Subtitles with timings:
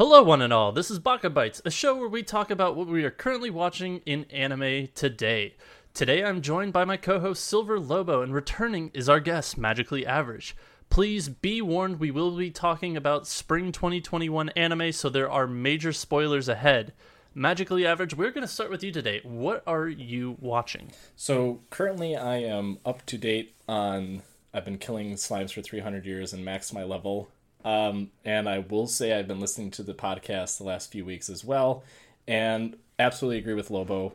[0.00, 0.72] Hello, one and all.
[0.72, 3.98] This is Baka Bites, a show where we talk about what we are currently watching
[4.06, 5.56] in anime today.
[5.92, 10.56] Today, I'm joined by my co-host Silver Lobo, and returning is our guest, Magically Average.
[10.88, 15.92] Please be warned, we will be talking about spring 2021 anime, so there are major
[15.92, 16.94] spoilers ahead.
[17.34, 19.20] Magically Average, we're going to start with you today.
[19.22, 20.92] What are you watching?
[21.14, 24.22] So currently, I am up to date on.
[24.54, 27.28] I've been killing slimes for 300 years and maxed my level.
[27.64, 31.28] Um, and I will say I've been listening to the podcast the last few weeks
[31.28, 31.84] as well,
[32.26, 34.14] and absolutely agree with Lobo.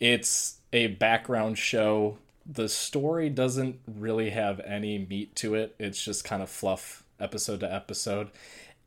[0.00, 2.18] It's a background show.
[2.46, 5.74] The story doesn't really have any meat to it.
[5.78, 8.30] It's just kind of fluff episode to episode.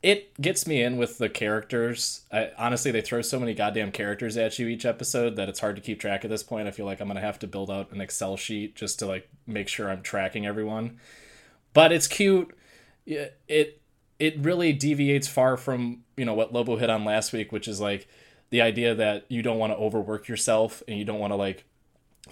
[0.02, 2.22] It gets me in with the characters.
[2.32, 5.76] I, honestly, they throw so many goddamn characters at you each episode that it's hard
[5.76, 6.66] to keep track at this point.
[6.66, 9.28] I feel like I'm gonna have to build out an Excel sheet just to like
[9.46, 10.98] make sure I'm tracking everyone.
[11.72, 12.52] But it's cute.
[13.06, 13.80] It
[14.22, 17.80] it really deviates far from you know what Lobo hit on last week, which is
[17.80, 18.06] like
[18.50, 21.64] the idea that you don't want to overwork yourself and you don't want to like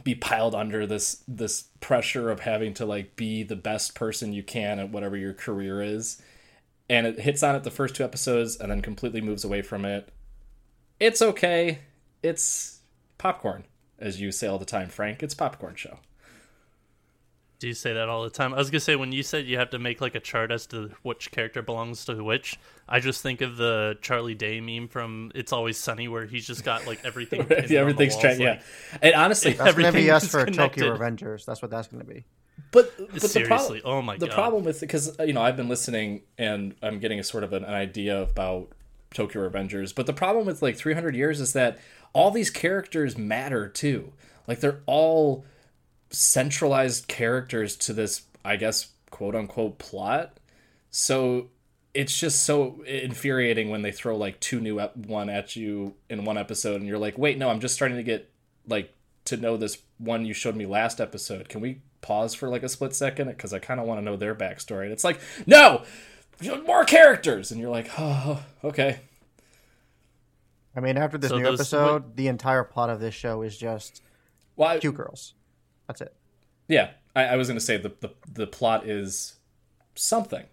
[0.05, 4.45] be piled under this this pressure of having to like be the best person you
[4.45, 6.23] can at whatever your career is.
[6.89, 9.84] And it hits on it the first two episodes and then completely moves away from
[9.84, 10.12] it.
[11.00, 11.81] It's okay.
[12.23, 12.83] It's
[13.19, 13.65] popcorn
[13.99, 15.25] as you say all the time frank.
[15.25, 15.99] It's popcorn show
[17.60, 18.54] Do you say that all the time?
[18.54, 20.66] I was gonna say when you said you have to make like a chart as
[20.69, 25.31] to which character belongs to which, I just think of the Charlie Day meme from
[25.34, 27.44] It's Always Sunny where he's just got like everything.
[27.47, 28.62] pinned on the everything's walls, tra- like- yeah
[29.03, 30.81] and honestly That's gonna be Everything us for connected.
[30.81, 31.44] Tokyo Revengers.
[31.44, 32.25] That's what that's gonna be.
[32.72, 34.31] But, but the Seriously, problem, oh my the God.
[34.31, 37.44] The problem with because uh, you know I've been listening and I'm getting a sort
[37.44, 38.69] of an, an idea about
[39.12, 39.94] Tokyo Revengers.
[39.94, 41.78] But the problem with like 300 years is that
[42.15, 44.12] all these characters matter too.
[44.47, 45.44] Like they're all
[46.10, 50.38] centralized characters to this, I guess, quote unquote plot.
[50.91, 51.48] So
[51.94, 56.25] it's just so infuriating when they throw like two new ep- one at you in
[56.25, 58.31] one episode, and you're like, wait, no, I'm just starting to get
[58.66, 58.93] like
[59.26, 61.49] to know this one you showed me last episode.
[61.49, 63.28] Can we pause for like a split second?
[63.28, 64.84] Because I kind of want to know their backstory.
[64.84, 65.82] And it's like, no,
[66.66, 69.00] more characters, and you're like, oh, okay.
[70.75, 73.56] I mean, after this So new those- episode, the entire plot of this show is
[73.56, 74.03] just
[74.56, 75.34] Well, I- cute girls.
[75.91, 76.15] That's it.
[76.69, 79.34] Yeah, I, I was going to say the, the the plot is
[79.97, 80.44] something.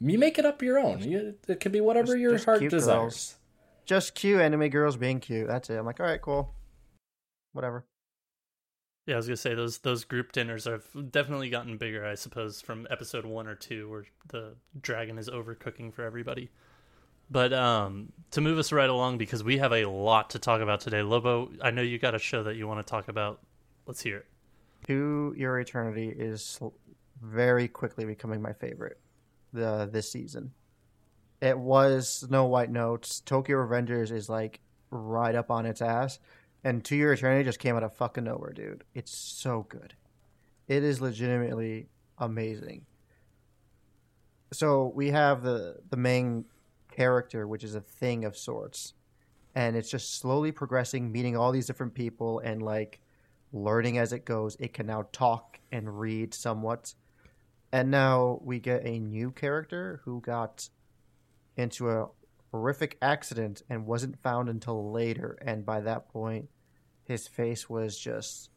[0.00, 1.00] You make it up your own.
[1.00, 2.96] You, it can be whatever Just- your just heart cute desires.
[2.96, 3.34] girls.
[3.86, 5.46] Just cute anime girls being cute.
[5.46, 5.76] That's it.
[5.76, 6.52] I'm like, all right, cool.
[7.52, 7.84] Whatever.
[9.06, 12.60] Yeah, I was gonna say those those group dinners have definitely gotten bigger, I suppose,
[12.60, 16.50] from episode one or two, where the dragon is overcooking for everybody.
[17.30, 20.80] But um, to move us right along, because we have a lot to talk about
[20.80, 21.50] today, Lobo.
[21.62, 23.40] I know you got a show that you want to talk about.
[23.86, 24.26] Let's hear it.
[24.88, 26.58] To Your Eternity is
[27.22, 28.98] very quickly becoming my favorite
[29.52, 30.52] the this season.
[31.42, 33.20] It was Snow White Notes.
[33.20, 36.18] Tokyo Revengers is like right up on its ass.
[36.64, 38.82] And To Your Eternity just came out of fucking nowhere, dude.
[38.94, 39.94] It's so good.
[40.68, 42.86] It is legitimately amazing.
[44.54, 46.46] So we have the the main
[46.90, 48.94] character, which is a thing of sorts,
[49.54, 53.00] and it's just slowly progressing, meeting all these different people, and like
[53.52, 54.56] learning as it goes.
[54.60, 56.94] It can now talk and read somewhat,
[57.72, 60.68] and now we get a new character who got
[61.56, 62.08] into a
[62.50, 66.48] horrific accident and wasn't found until later, and by that point,
[67.04, 68.50] his face was just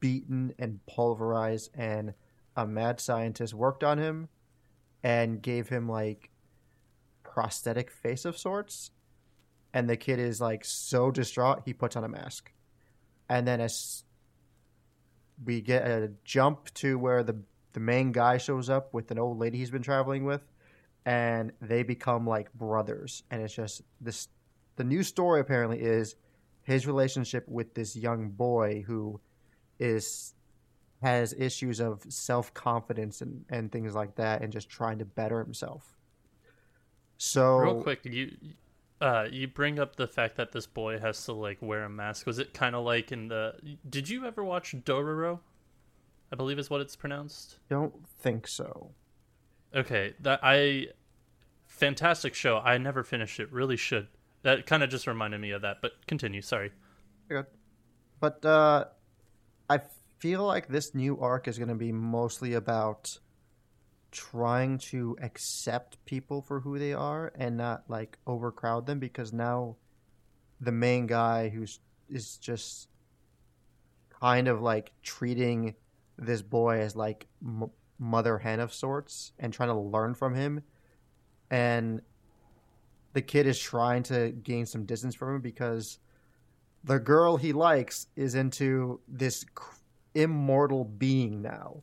[0.00, 2.14] beaten and pulverized, and
[2.56, 4.28] a mad scientist worked on him
[5.02, 6.30] and gave him like
[7.22, 8.90] prosthetic face of sorts.
[9.74, 12.52] And the kid is like so distraught he puts on a mask.
[13.28, 14.04] And then as
[15.44, 17.36] we get a jump to where the
[17.72, 20.42] the main guy shows up with an old lady he's been traveling with
[21.06, 24.28] and they become like brothers and it's just this
[24.76, 26.16] the new story apparently is
[26.62, 29.20] his relationship with this young boy who
[29.78, 30.34] is
[31.02, 35.42] has issues of self confidence and, and things like that and just trying to better
[35.42, 35.96] himself.
[37.18, 38.32] So real quick, you
[39.02, 42.26] uh you bring up the fact that this boy has to like wear a mask.
[42.26, 43.54] Was it kind of like in the
[43.88, 45.40] Did you ever watch Dororo?
[46.32, 47.58] I believe is what it's pronounced.
[47.68, 48.92] Don't think so.
[49.74, 50.86] Okay, that I
[51.66, 52.58] fantastic show.
[52.58, 53.52] I never finished it.
[53.52, 54.08] Really should.
[54.42, 56.70] That kind of just reminded me of that, but continue, sorry.
[57.28, 57.46] Good.
[58.20, 58.86] But uh
[59.68, 59.80] I
[60.18, 63.18] feel like this new arc is going to be mostly about
[64.12, 69.76] trying to accept people for who they are and not like overcrowd them because now
[70.60, 72.88] the main guy who's is just
[74.20, 75.74] kind of like treating
[76.18, 80.62] this boy as like m- mother hen of sorts and trying to learn from him.
[81.50, 82.02] And
[83.14, 85.98] the kid is trying to gain some distance from him because
[86.84, 89.44] the girl he likes is into this
[90.14, 91.82] immortal being now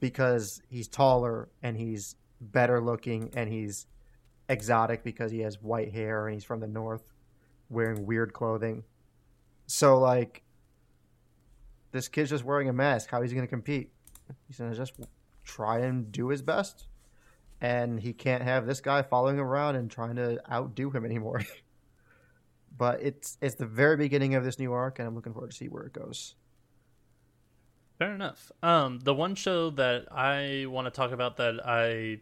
[0.00, 3.86] because he's taller and he's better looking and he's
[4.48, 7.02] exotic because he has white hair and he's from the north
[7.68, 8.84] wearing weird clothing.
[9.66, 10.42] So like
[11.92, 13.10] this kid's just wearing a mask.
[13.10, 13.92] How is he going to compete?
[14.46, 14.94] He's going to just
[15.44, 16.86] try and do his best.
[17.60, 21.42] And he can't have this guy following around and trying to outdo him anymore.
[22.76, 25.56] but it's it's the very beginning of this new arc and I'm looking forward to
[25.56, 26.34] see where it goes.
[27.98, 28.52] Fair enough.
[28.62, 32.20] Um, the one show that I want to talk about that I,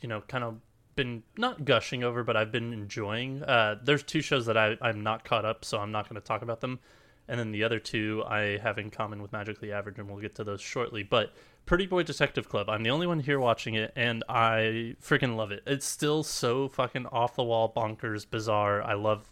[0.00, 0.56] you know, kind of
[0.96, 3.42] been not gushing over, but I've been enjoying.
[3.42, 6.26] Uh, there's two shows that I, I'm not caught up, so I'm not going to
[6.26, 6.80] talk about them.
[7.26, 10.34] And then the other two I have in common with Magically Average, and we'll get
[10.36, 11.02] to those shortly.
[11.02, 11.32] But
[11.64, 15.50] Pretty Boy Detective Club, I'm the only one here watching it, and I freaking love
[15.50, 15.62] it.
[15.66, 18.82] It's still so fucking off the wall, bonkers, bizarre.
[18.82, 19.26] I love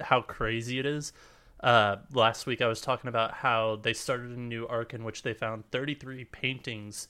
[0.00, 1.12] how crazy it is.
[1.60, 5.22] Uh, last week I was talking about how they started a new arc in which
[5.22, 7.08] they found 33 paintings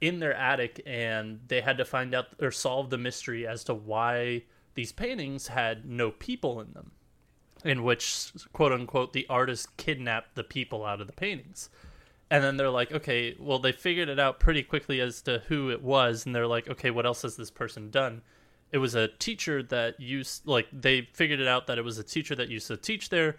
[0.00, 3.74] in their attic and they had to find out or solve the mystery as to
[3.74, 4.42] why
[4.74, 6.90] these paintings had no people in them
[7.64, 11.70] in which quote unquote the artist kidnapped the people out of the paintings.
[12.30, 15.70] And then they're like okay well they figured it out pretty quickly as to who
[15.70, 18.20] it was and they're like okay what else has this person done?
[18.72, 22.04] It was a teacher that used like they figured it out that it was a
[22.04, 23.36] teacher that used to teach there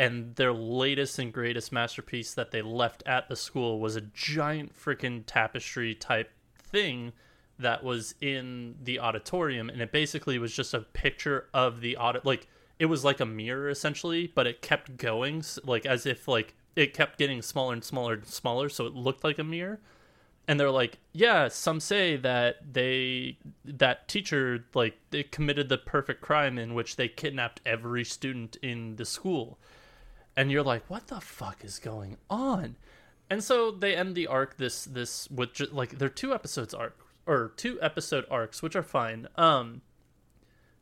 [0.00, 4.72] and their latest and greatest masterpiece that they left at the school was a giant
[4.74, 7.12] freaking tapestry type thing
[7.58, 12.24] that was in the auditorium and it basically was just a picture of the audit
[12.24, 12.48] like
[12.78, 16.94] it was like a mirror essentially but it kept going like as if like it
[16.94, 19.80] kept getting smaller and smaller and smaller so it looked like a mirror.
[20.48, 26.22] And they're like yeah some say that they that teacher like they committed the perfect
[26.22, 29.58] crime in which they kidnapped every student in the school
[30.36, 32.76] and you're like, what the fuck is going on?
[33.28, 36.98] And so they end the arc this this with just, like they're two episodes arc
[37.26, 39.28] or two episode arcs, which are fine.
[39.36, 39.82] Um,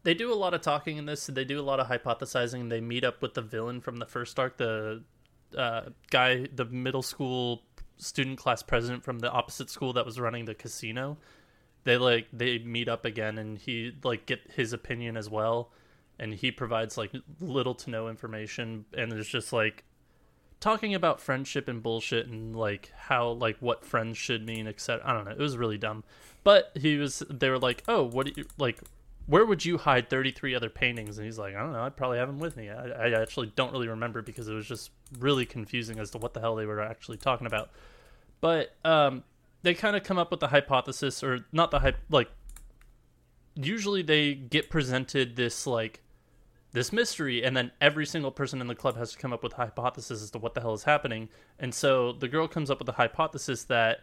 [0.04, 1.26] they do a lot of talking in this.
[1.26, 2.70] They do a lot of hypothesizing.
[2.70, 5.02] They meet up with the villain from the first arc, the
[5.56, 7.62] uh, guy, the middle school
[7.98, 11.18] student class president from the opposite school that was running the casino.
[11.84, 15.70] They like they meet up again, and he like get his opinion as well
[16.18, 19.84] and he provides like little to no information and there's just like
[20.60, 25.12] talking about friendship and bullshit and like how like what friends should mean etc i
[25.12, 25.30] don't know.
[25.30, 26.04] It was really dumb.
[26.44, 28.80] But he was they were like oh what do you like
[29.26, 31.18] where would you hide 33 other paintings?
[31.18, 31.82] And he's like i don't know.
[31.82, 32.70] I'd probably have them with me.
[32.70, 36.34] I, I actually don't really remember because it was just really confusing as to what
[36.34, 37.70] the hell they were actually talking about.
[38.40, 39.24] But um
[39.62, 42.30] they kind of come up with the hypothesis or not the hype like
[43.54, 46.00] usually they get presented this like
[46.78, 49.52] this mystery and then every single person in the club has to come up with
[49.54, 52.78] a hypothesis as to what the hell is happening and so the girl comes up
[52.78, 54.00] with a hypothesis that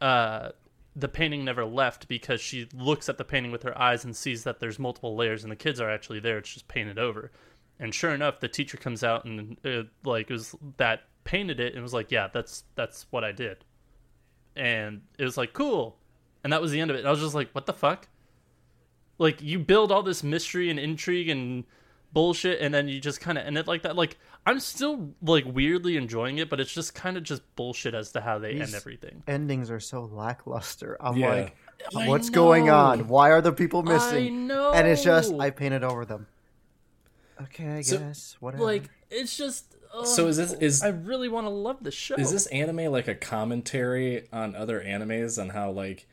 [0.00, 0.50] uh,
[0.98, 4.44] the painting never left because she looks at the painting with her eyes and sees
[4.44, 6.38] that there's multiple layers and the kids are actually there.
[6.38, 7.30] It's just painted over.
[7.78, 11.74] And sure enough, the teacher comes out and uh, like it was that painted it
[11.74, 13.64] and was like, yeah, that's that's what I did.
[14.56, 15.96] And it was like cool,
[16.42, 17.00] and that was the end of it.
[17.00, 18.08] And I was just like, what the fuck?
[19.18, 21.64] Like you build all this mystery and intrigue and
[22.18, 25.44] bullshit and then you just kind of end it like that like i'm still like
[25.46, 28.62] weirdly enjoying it but it's just kind of just bullshit as to how they These
[28.62, 30.96] end everything Endings are so lackluster.
[31.00, 31.30] I'm Yeah.
[31.94, 33.06] like, what's going on?
[33.06, 34.46] Why are the people I missing?
[34.48, 34.72] know.
[34.72, 36.26] And it's just I painted over them.
[37.40, 38.64] Okay, I So, guess whatever.
[38.64, 42.16] like it's just ugh, So is this- is- i really want to love the show
[42.16, 46.08] Is this anime like a commentary on other animes on how like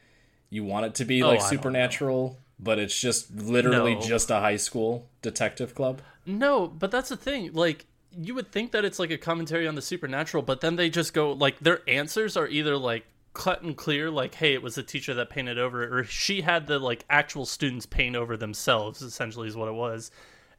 [0.52, 4.02] you want it to be Oh, like I don't supernatural, but it's just literally No.
[4.02, 6.02] just a high school detective club?
[6.26, 7.52] No, but that's the thing.
[7.54, 7.86] Like,
[8.18, 11.14] you would think that it's like a commentary on the supernatural, but then they just
[11.14, 14.84] go like their answers are either like cut and clear, like, hey, it was the
[14.84, 19.02] teacher that painted over it, or she had the like actual students paint over themselves.
[19.02, 20.12] Essentially, is what it was.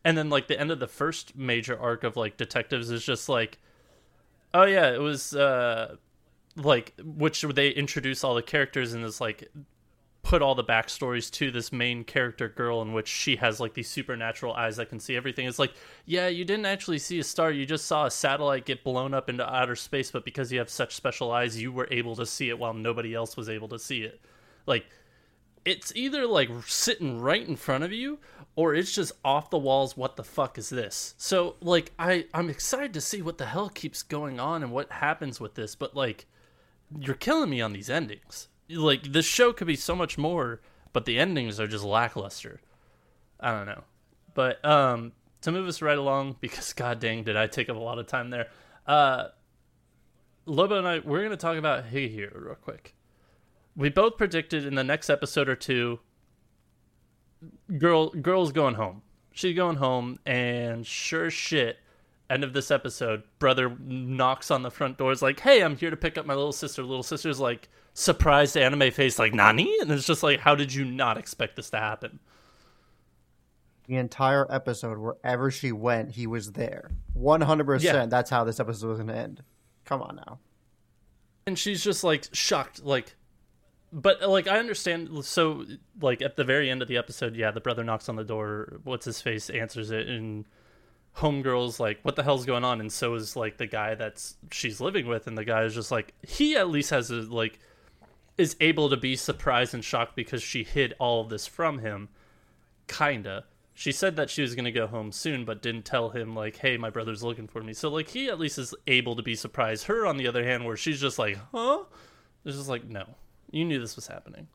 [0.05, 3.29] And then like the end of the first major arc of like detectives is just
[3.29, 3.59] like,
[4.55, 5.97] oh yeah, it was uh
[6.57, 9.50] like which they introduce all the characters and it's like
[10.26, 13.88] put all the backstories to this main character girl in which she has like these
[13.88, 15.47] supernatural eyes that can see everything.
[15.47, 15.73] It's like,
[16.04, 19.28] yeah, you didn't actually see a star, you just saw a satellite get blown up
[19.28, 22.49] into outer space, but because you have such special eyes, you were able to see
[22.49, 24.21] it while nobody else was able to see it.
[24.66, 24.87] Like
[25.64, 28.18] it's either like sitting right in front of you
[28.56, 32.49] or it's just off the walls what the fuck is this so like i i'm
[32.49, 35.97] excited to see what the hell keeps going on and what happens with this but
[35.97, 36.26] like
[37.00, 40.61] you're killing me on these endings like this show could be so much more
[40.92, 42.58] but the endings are just lackluster.
[43.38, 43.85] I don't know.
[44.32, 47.80] But um to move us right along because god dang did i take up a
[47.80, 48.49] lot of time there.
[48.87, 49.28] Uh
[50.46, 52.94] lobo and i we're to talk about here real quick.
[53.76, 56.00] We both predicted in the next episode or two
[57.76, 59.02] girl girl's going home.
[59.32, 61.78] She's going home and sure shit
[62.30, 65.90] end of this episode brother knocks on the front door is like hey i'm here
[65.90, 69.90] to pick up my little sister little sister's like surprised anime face like nani and
[69.92, 72.18] it's just like how did you not expect this to happen
[73.88, 76.90] the entire episode, wherever she went, he was there.
[77.14, 78.11] One hundred percent.
[78.11, 79.45] That's how this episode was gonna end.
[79.85, 80.40] Come on now.
[81.47, 83.14] and she's just like shocked like
[83.92, 85.64] but like i understand so
[86.02, 88.80] like at the very end of the episode yeah the brother knocks on the door
[88.83, 90.45] what's his face answers it and
[91.16, 92.80] homegirl's like what the hell's going on?
[92.80, 95.90] And so is like the guy that's she's living with and the guy is just
[95.90, 97.58] like he at least has a like
[98.37, 102.08] is able to be surprised and shocked because she hid all of this from him.
[102.87, 103.44] Kinda.
[103.73, 106.76] She said that she was to go home soon but didn't tell him like hey
[106.76, 107.73] my brother's looking for me.
[107.73, 109.85] So like he at least is able to be surprised.
[109.85, 111.85] Her on the other hand where she's just like huh?
[112.44, 113.06] It's just like no.
[113.50, 114.49] You knew this was happening.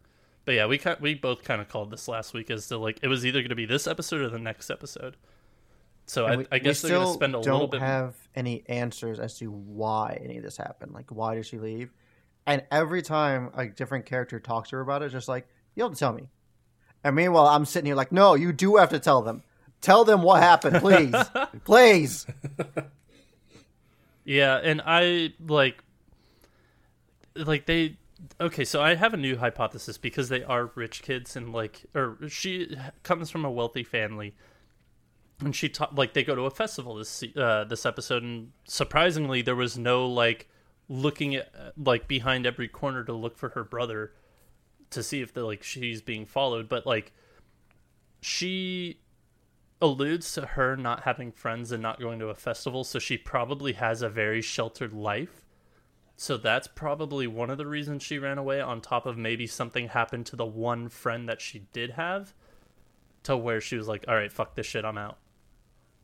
[0.45, 3.07] But yeah we we both kind of called this last week as to like it
[3.07, 5.17] was either going to be this episode or the next episode
[6.11, 9.37] so I, we- I guess they're going to spend a don't have any answers as
[9.37, 10.91] to why any of this happened.
[10.93, 11.93] Like, why did she leave?
[12.45, 15.93] And every time a different character talks to her about it, just like, you have
[15.93, 16.27] to tell me.
[17.03, 19.41] And meanwhile, I'm sitting here like, no, you do have to tell them.
[19.79, 21.15] Tell them what happened, please,
[21.63, 22.25] please.
[24.23, 25.83] Yeah, and I like
[27.35, 27.97] like they
[28.39, 32.17] okay, so I have a new hypothesis because they are rich kids and like or
[32.27, 34.35] she comes from a wealthy family.
[35.43, 39.41] And she taught like they go to a festival this uh this episode and surprisingly
[39.41, 40.47] there was no like
[40.87, 44.13] looking at like behind every corner to look for her brother
[44.91, 47.11] to see if the like she's being followed, but like
[48.21, 48.99] she
[49.81, 53.73] alludes to her not having friends and not going to a festival, so she probably
[53.73, 55.43] has a very sheltered life.
[56.15, 59.87] So that's probably one of the reasons she ran away, on top of maybe something
[59.87, 62.35] happened to the one friend that she did have,
[63.23, 65.17] to where she was like, all right, fuck this shit, I'm out.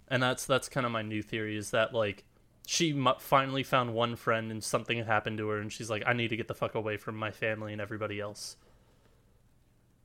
[0.09, 2.23] And that's that's kind of my new theory is that like
[2.65, 6.03] she mu- finally found one friend and something had happened to her and she's like,
[6.05, 8.57] I need to get the fuck away from my family and everybody else.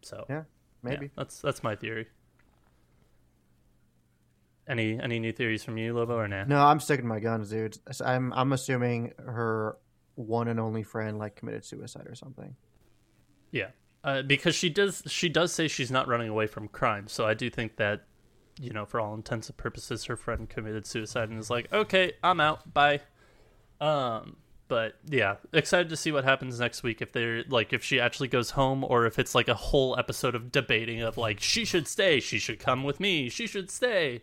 [0.03, 0.43] So Yeah, yeah,
[0.83, 1.11] maybe.
[1.17, 2.07] that's that's my theory.
[4.69, 6.45] Any any new theories from you, Lobo, or nah?
[6.45, 7.79] No, I'm sticking to my guns, dude.
[8.05, 9.77] I'm I'm assuming her
[10.15, 12.55] one and only friend like committed suicide or something.
[13.51, 13.69] Yeah,
[14.05, 17.09] uh, because she does she does say she's not running away from crime.
[17.09, 18.05] So I do think that
[18.61, 22.13] you know, for all intents and purposes, her friend committed suicide and is like, okay,
[22.23, 23.01] I'm out, bye.
[23.81, 24.37] Um,
[24.69, 27.03] but yeah, excited to see what happens next week.
[27.03, 30.35] If they're like, if she actually goes home, or if it's like a whole episode
[30.35, 34.23] of debating of like, she should stay, she should come with me, she should stay.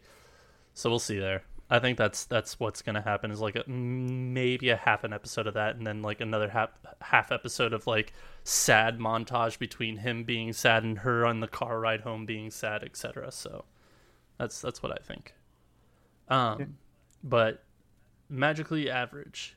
[0.73, 1.43] So we'll see there.
[1.71, 5.45] I think that's that's what's gonna happen is like a, maybe a half an episode
[5.45, 6.71] of that, and then like another half
[7.01, 8.11] half episode of like
[8.43, 12.83] sad montage between him being sad and her on the car ride home being sad,
[12.83, 13.31] etc.
[13.31, 13.65] So
[14.39, 15.33] that's that's what I think.
[16.29, 16.65] Um, yeah.
[17.23, 17.63] but
[18.29, 19.55] magically average.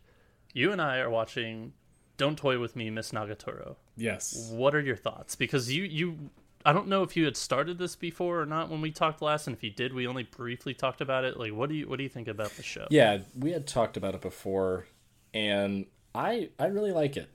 [0.52, 1.72] You and I are watching
[2.18, 4.50] "Don't Toy with Me, Miss Nagatoro." Yes.
[4.52, 5.34] What are your thoughts?
[5.34, 6.30] Because you you
[6.64, 9.46] I don't know if you had started this before or not when we talked last,
[9.46, 11.36] and if you did, we only briefly talked about it.
[11.38, 12.86] Like, what do you what do you think about the show?
[12.90, 14.86] Yeah, we had talked about it before,
[15.32, 17.28] and I I really like it.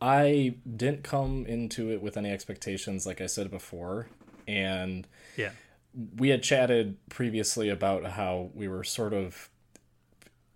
[0.00, 4.08] I didn't come into it with any expectations, like I said before,
[4.46, 5.50] and yeah,
[6.16, 9.48] we had chatted previously about how we were sort of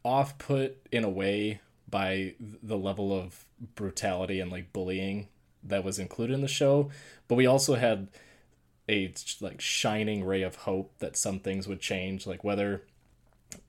[0.04, 5.28] off put in a way by the level of brutality and like bullying
[5.62, 6.90] that was included in the show,
[7.26, 8.08] but we also had
[8.88, 12.82] a like shining ray of hope that some things would change, like whether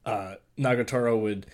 [0.05, 1.45] uh, Nagatoro would,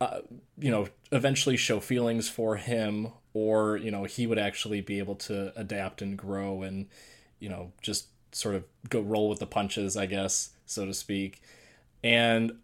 [0.00, 0.20] uh,
[0.58, 5.14] you know, eventually show feelings for him, or you know, he would actually be able
[5.14, 6.86] to adapt and grow, and
[7.38, 11.40] you know, just sort of go roll with the punches, I guess, so to speak.
[12.04, 12.58] And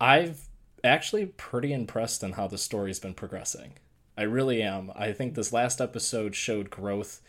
[0.00, 0.48] I've
[0.82, 3.74] actually pretty impressed in how the story's been progressing.
[4.18, 4.90] I really am.
[4.96, 7.20] I think this last episode showed growth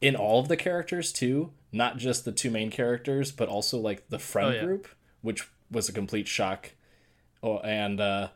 [0.00, 4.08] in all of the characters too, not just the two main characters, but also like
[4.08, 4.64] the friend oh, yeah.
[4.64, 4.88] group,
[5.22, 6.72] which was a complete shock.
[7.40, 8.28] Oh, and uh,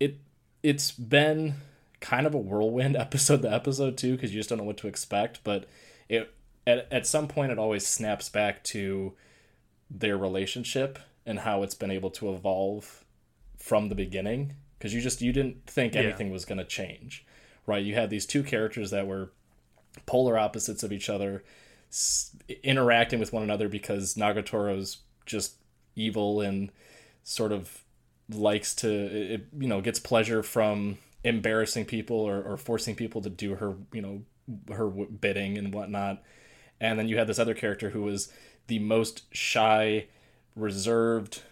[0.00, 0.16] it
[0.62, 1.56] it's been
[2.00, 4.88] kind of a whirlwind episode to episode too, because you just don't know what to
[4.88, 5.40] expect.
[5.44, 5.68] But
[6.08, 6.34] it
[6.70, 9.14] at at some point it always snaps back to
[9.90, 13.04] their relationship and how it's been able to evolve
[13.58, 14.54] from the beginning.
[14.78, 16.32] Because you just you didn't think anything yeah.
[16.32, 17.26] was going to change
[17.70, 17.84] right?
[17.84, 19.30] You had these two characters that were
[20.06, 21.44] polar opposites of each other
[21.90, 25.54] s- interacting with one another because nagatoro's just
[25.96, 26.70] evil and
[27.22, 27.84] sort of
[28.32, 28.88] likes to
[29.34, 33.74] it, you know gets pleasure from embarrassing people or, or forcing people to do her
[33.92, 34.22] you know
[34.72, 36.22] her bidding and whatnot
[36.80, 38.32] and then you had this other character who was
[38.66, 40.06] the most shy
[40.56, 41.42] reserved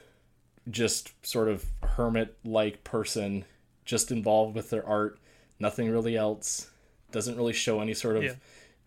[0.70, 3.44] just sort of hermit like person
[3.84, 5.18] just involved with their art
[5.58, 6.70] nothing really else
[7.10, 8.34] doesn't really show any sort of yeah.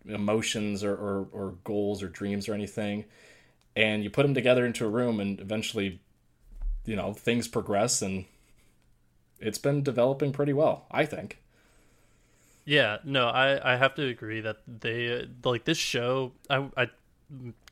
[0.06, 3.04] emotions or, or, or goals or dreams or anything
[3.74, 6.00] and you put them together into a room and eventually
[6.84, 8.24] you know things progress and
[9.40, 11.41] it's been developing pretty well i think
[12.64, 16.90] yeah no i i have to agree that they like this show i i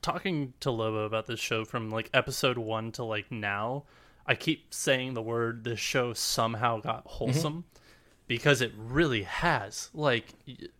[0.03, 3.85] talking to lobo about this show from like episode one to like now
[4.31, 7.09] I keep saying the word this show somehow got mm-hmm.
[7.09, 7.83] wholesome mm-hmm.
[8.29, 9.91] because it really has.
[9.93, 10.35] Like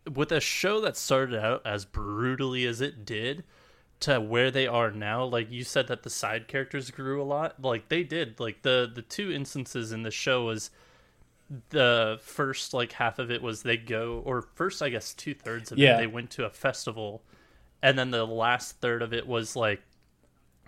[0.09, 3.43] with a show that started out as brutally as it did
[4.01, 7.61] to where they are now, like you said that the side characters grew a lot.
[7.61, 8.39] Like they did.
[8.39, 10.71] Like the the two instances in the show was
[11.71, 15.73] the first like half of it was they go or first I guess two thirds
[15.73, 15.97] of yeah.
[15.97, 17.23] it they went to a festival
[17.83, 19.83] and then the last third of it was like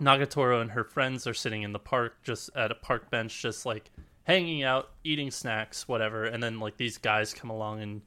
[0.00, 3.64] Nagatoro and her friends are sitting in the park, just at a park bench, just
[3.64, 3.90] like
[4.24, 6.24] hanging out, eating snacks, whatever.
[6.24, 8.02] And then like these guys come along and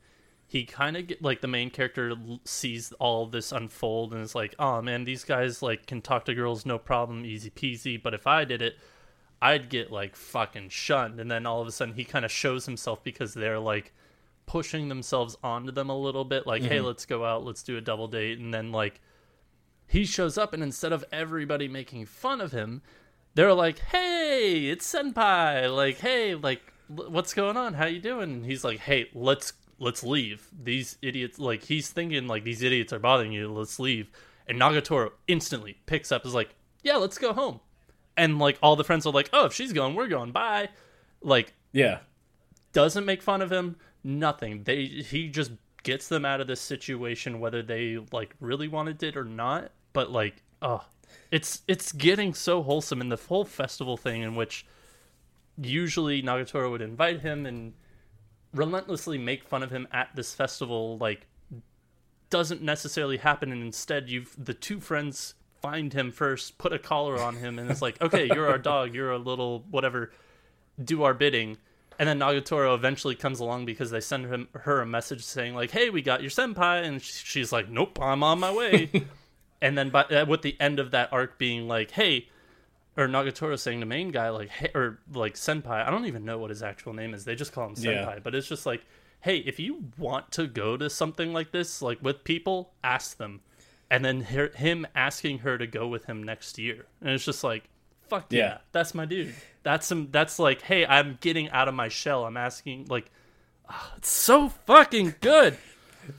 [0.47, 4.81] he kind of like the main character sees all this unfold and is like, "Oh
[4.81, 8.01] man, these guys like can talk to girls no problem, easy peasy.
[8.01, 8.77] But if I did it,
[9.47, 12.65] I'd get like fucking shunned." And then all of a sudden, he kind of shows
[12.65, 13.93] himself because they're like
[14.45, 16.71] pushing themselves onto them a little bit, like, mm-hmm.
[16.71, 19.01] "Hey, let's go out, let's do a double date," and then like
[19.87, 22.81] he shows up and instead of everybody making fun of him
[23.35, 25.73] they're like hey it's senpai.
[25.73, 27.73] Like hey like what's going on?
[27.73, 28.31] How you doing?
[28.31, 30.47] And he's like hey let's let's leave.
[30.63, 33.51] These idiots like he's thinking like these idiots are bothering you.
[33.51, 34.09] Let's leave.
[34.47, 37.59] And nagatoro instantly picks up is like yeah let's go home
[38.17, 40.31] and like all the friends are like oh if she's going we're going.
[40.31, 40.69] Bye.
[41.21, 41.99] Like yeah.
[42.73, 43.77] doesn't make fun of him.
[44.03, 44.63] Nothing.
[44.63, 45.51] They he just
[45.83, 49.71] gets them out of this situation whether they like really wanted it or not.
[49.93, 50.85] But like oh
[51.31, 54.65] it's it's getting so wholesome in the whole festival thing in which
[55.57, 57.73] usually nagatoro would invite him and
[58.53, 61.27] relentlessly make fun of him at this festival like
[62.29, 63.51] doesn't necessarily happen.
[63.51, 67.69] And instead you've the two friends find him first put a collar on him and
[67.71, 70.11] it's like okay you're our dog you're a little whatever
[70.83, 71.57] do our bidding
[71.97, 75.71] and then Nagatoro eventually comes along because they send him her a message saying like,
[75.71, 78.89] "Hey, we got your senpai," and she's like, "Nope, I'm on my way."
[79.61, 82.27] and then, but uh, with the end of that arc being like, "Hey,"
[82.97, 85.85] or Nagatoro saying the main guy like, "Hey," or like senpai.
[85.85, 87.23] I don't even know what his actual name is.
[87.23, 88.19] They just call him senpai, yeah.
[88.21, 88.85] but it's just like,
[89.21, 93.41] "Hey, if you want to go to something like this, like with people, ask them."
[93.91, 97.43] And then her, him asking her to go with him next year, and it's just
[97.43, 97.63] like,
[98.07, 98.57] fuck yeah, Yeah.
[98.71, 99.33] that's my dude.
[99.63, 100.09] That's some.
[100.11, 102.25] That's like, hey, I'm getting out of my shell.
[102.25, 103.11] I'm asking, like,
[103.69, 105.57] ah, it's so fucking good.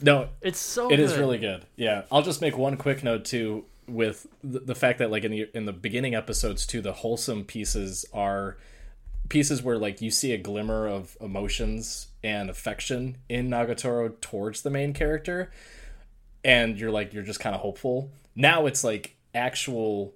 [0.02, 0.90] No, It's so.
[0.90, 1.20] It is good.
[1.20, 1.64] really good.
[1.76, 5.31] Yeah, I'll just make one quick note too with the, the fact that like in
[5.31, 8.57] the in the beginning episodes too, the wholesome pieces are
[9.29, 14.70] pieces where like you see a glimmer of emotions and affection in Nagatoro towards the
[14.70, 15.50] main character,
[16.46, 18.11] and you're like you're just kind of hopeful.
[18.35, 20.14] Now it's like actual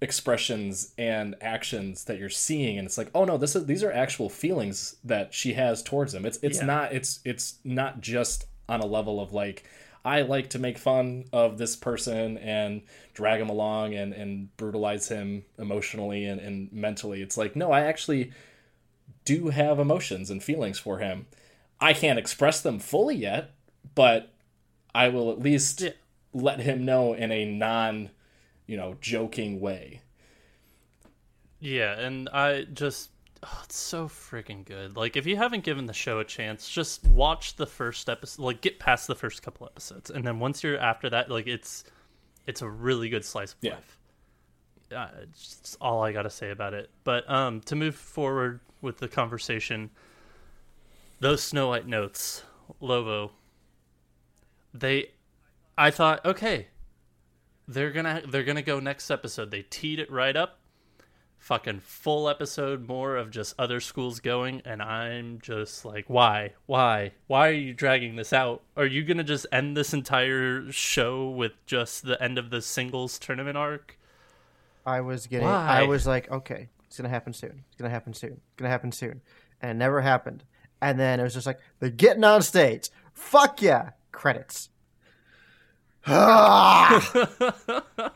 [0.00, 3.90] expressions and actions that you're seeing and it's like oh no this is these are
[3.90, 6.66] actual feelings that she has towards him it's it's Yeah.
[6.66, 9.64] not it's it's not just on a level of like
[10.04, 15.08] i like to make fun of this person and drag him along and and brutalize
[15.08, 18.30] him emotionally and, and mentally it's like no i actually
[19.24, 21.26] do have emotions and feelings for him
[21.80, 23.50] i can't express them fully yet
[23.96, 24.32] but
[25.04, 25.90] i will at least Yeah.
[26.32, 28.10] let him know in a non
[28.66, 30.00] you know joking way
[31.60, 33.10] Yeah, and I just
[33.42, 34.96] oh, it's so freaking good.
[34.96, 38.60] Like if you haven't given the show a chance, just watch the first episode, like
[38.60, 41.84] get past the first couple episodes, and then once you're after that, like it's
[42.46, 43.74] it's a really good slice of Yeah.
[43.74, 43.98] life.
[44.94, 46.90] Uh, it's just all I got to say about it.
[47.04, 49.90] But um to move forward with the conversation,
[51.20, 52.44] those Snow White notes,
[52.80, 53.32] Lobo,
[54.72, 55.10] they
[55.78, 56.66] I thought, okay,
[57.68, 59.50] they're gonna they're gonna go next episode.
[59.50, 60.58] They teed it right up.
[61.38, 67.12] Fucking full episode more of just other schools going, and I'm just like, why, why,
[67.28, 68.62] why are you dragging this out?
[68.76, 73.20] Are you gonna just end this entire show with just the end of the singles
[73.20, 73.96] tournament arc?
[74.84, 75.46] I was getting.
[75.46, 75.82] Why?
[75.82, 77.62] I was like, okay, it's gonna happen soon.
[77.68, 78.32] It's gonna happen soon.
[78.32, 79.20] It's gonna happen soon,
[79.62, 80.42] and it never happened.
[80.82, 82.90] And then it was just like they're getting on stage.
[83.14, 83.90] Fuck yeah!
[84.18, 84.70] Credits.
[86.04, 87.08] Ah!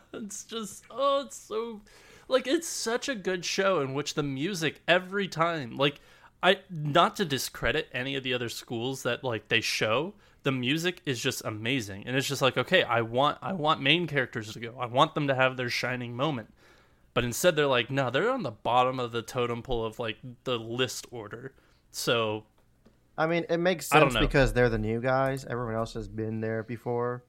[0.13, 1.79] it's just oh it's so
[2.27, 6.01] like it's such a good show in which the music every time like
[6.41, 10.13] i not to discredit any of the other schools that like they show
[10.43, 14.05] the music is just amazing and it's just like okay i want i want main
[14.05, 16.53] characters to go i want them to have their shining moment
[17.13, 20.17] but instead they're like no they're on the bottom of the totem pole of like
[20.43, 21.53] the list order
[21.91, 22.43] so
[23.17, 25.45] I mean, it makes sense because they're the new guys.
[25.45, 27.23] Everyone else has been there before.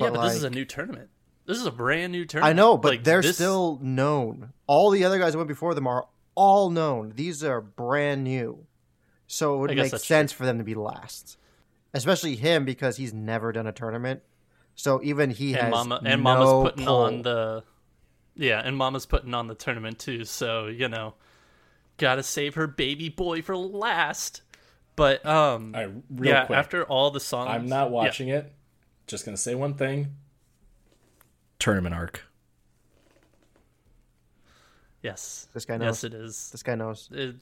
[0.00, 1.08] yeah but this is a new tournament
[1.46, 4.52] this is a brand new tournament I know, but Like, they're this- still known.
[4.66, 7.12] All the other guys who went before them are all known.
[7.14, 8.66] These are brand new.
[9.28, 11.38] So it would make sense for them to be last.
[11.94, 14.22] Especially him because he's never done a tournament.
[14.74, 16.96] So even he has and mama and no mama's putting pull.
[16.96, 17.62] on the
[18.34, 21.14] yeah and mama's putting on the tournament too so you know
[21.96, 24.42] gotta save her baby boy for last
[24.96, 26.58] but um All right, real yeah quick.
[26.58, 27.90] after all the songs I'm not yeah.
[27.92, 28.52] watching it.
[29.06, 30.14] Just gonna say one thing.
[31.58, 32.22] Tournament arc.
[35.02, 35.86] yes This guy knows.
[36.02, 37.08] yes it is This guy knows.
[37.12, 37.36] it,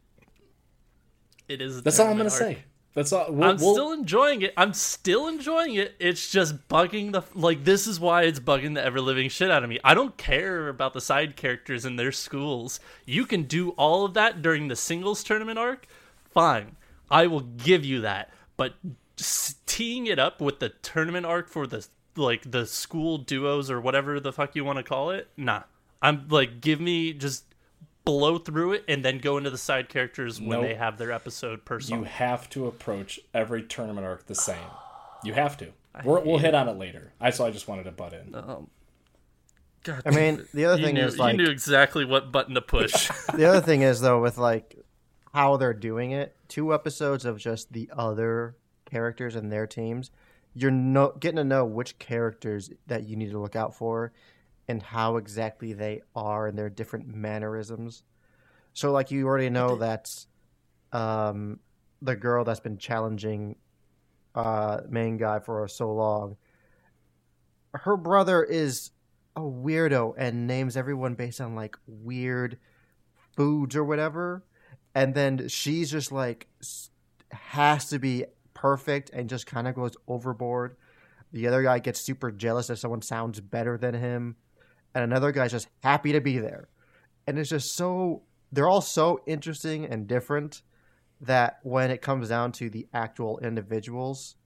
[1.48, 2.38] it is a That's all I'm gonna arc.
[2.38, 2.58] say.
[2.94, 3.26] That's all.
[3.32, 4.54] We'll, I'm we'll- still enjoying it.
[4.56, 5.96] I'm still enjoying it.
[5.98, 7.64] It's just bugging the like.
[7.64, 9.80] This is why it's bugging the ever living shit out of me.
[9.82, 12.78] I don't care about the side characters and their schools.
[13.04, 15.88] You can do all of that during the singles tournament arc.
[16.30, 16.76] Fine,
[17.10, 18.30] I will give you that.
[18.56, 18.74] But
[19.66, 21.86] teeing it up with the tournament arc for the
[22.16, 25.28] like the school duos or whatever the fuck you want to call it.
[25.36, 25.62] Nah,
[26.00, 27.44] I'm like, give me just
[28.04, 30.62] blow through it and then go into the side characters when Nope.
[30.62, 32.00] they have their episode per song.
[32.00, 34.56] you have to approach every tournament arc the same.
[35.24, 35.72] You have to.
[36.04, 37.12] We're, we'll hit on it later.
[37.20, 38.34] I so I just wanted to butt in.
[38.34, 38.68] Um,
[39.84, 42.60] God, I mean, the other thing knew, is like you knew exactly what button to
[42.60, 43.10] push.
[43.34, 44.76] the other thing is though with like
[45.32, 50.12] how they're doing it two episodes of just the other characters and their teams
[50.54, 54.12] you're no getting to know which characters that you need to look out for
[54.68, 58.04] and how exactly they are and their different mannerisms.
[58.72, 60.06] So like you already know that
[60.92, 61.58] um
[62.00, 63.56] the girl that's been challenging
[64.36, 66.36] uh main guy for so long
[67.72, 68.92] her brother is
[69.34, 72.58] a weirdo and names everyone based on like weird
[73.36, 74.44] foods or whatever
[74.94, 76.46] and then she's just like
[77.30, 80.76] has to be perfect and just kind of goes overboard.
[81.32, 84.36] The other guy gets super jealous if someone sounds better than him.
[84.94, 86.68] And another guy's just happy to be there.
[87.26, 90.62] And it's just so they're all so interesting and different
[91.20, 94.36] that when it comes down to the actual individuals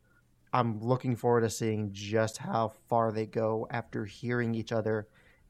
[0.53, 5.09] i'm looking forward to seeing just how far they go after hearing each other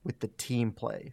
[0.09, 1.13] with the team play.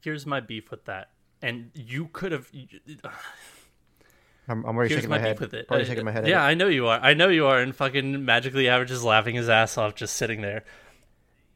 [0.00, 1.10] Here's my beef with that,
[1.42, 2.50] and you could have.
[4.48, 5.66] i'm, I'm already Here's shaking my my head with it.
[5.70, 6.42] already Uh, shaking my head yeah.
[6.42, 6.98] I know you are.
[7.00, 7.58] I know you are.
[7.60, 10.64] And fucking magically average is laughing his ass off just sitting there.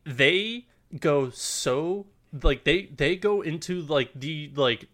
[0.04, 0.66] They
[0.98, 2.06] go so
[2.42, 4.88] like they they go into like the like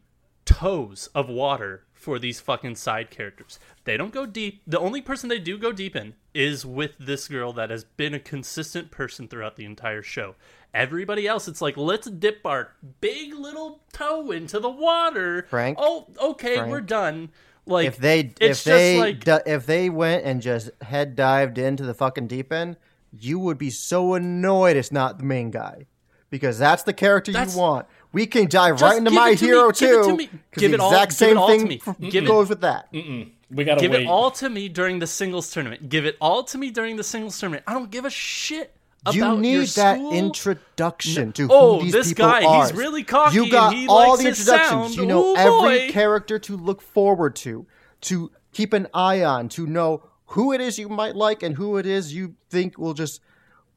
[0.45, 3.59] toes of water for these fucking side characters.
[3.85, 4.63] They don't go deep.
[4.67, 8.15] The only person they do go deep in is with this girl that has been
[8.15, 10.37] a consistent person throughout the entire show.
[10.73, 15.47] Everybody else, it's like let's dip our big little toe into the water.
[15.51, 15.79] Frank?
[15.81, 16.71] Oh, okay, Frank?
[16.71, 17.31] we're done.
[17.67, 21.95] Like if they if they like if they went and just head dived into the
[21.95, 22.77] fucking deep end,
[23.13, 25.87] you would be so annoyed it's not the main guy,
[26.31, 27.87] because that's the character That's- you want.
[28.19, 30.17] We can dive Just right into my it to me, hero give it to too.
[30.17, 31.81] me, 'cause give the it all- exact give same it all to thing me.
[31.87, 32.89] f- Give it- goes with that.
[32.93, 34.03] We gotta give wait.
[34.03, 35.89] it all to me during the singles tournament.
[35.89, 37.63] Give it all to me during the singles tournament.
[37.67, 40.13] I don't give a shit about You your need that school.
[40.13, 41.99] introduction to Oh, who these people are.
[41.99, 42.67] Oh, this people guy, are.
[42.67, 44.69] he's really cocky You got and he all likes the introductions.
[44.69, 44.97] sound.
[44.97, 45.91] You know Ooh, every boy.
[45.93, 47.67] character to look forward to,
[48.03, 50.03] to keep an eye on, to know
[50.33, 53.21] who it is you might like and who it is you think will just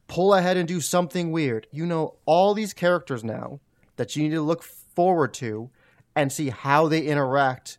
[0.08, 1.68] pull ahead and do something weird.
[1.72, 3.60] You know all these characters now
[3.98, 5.70] that you need to look forward to
[6.16, 7.78] and see how they interact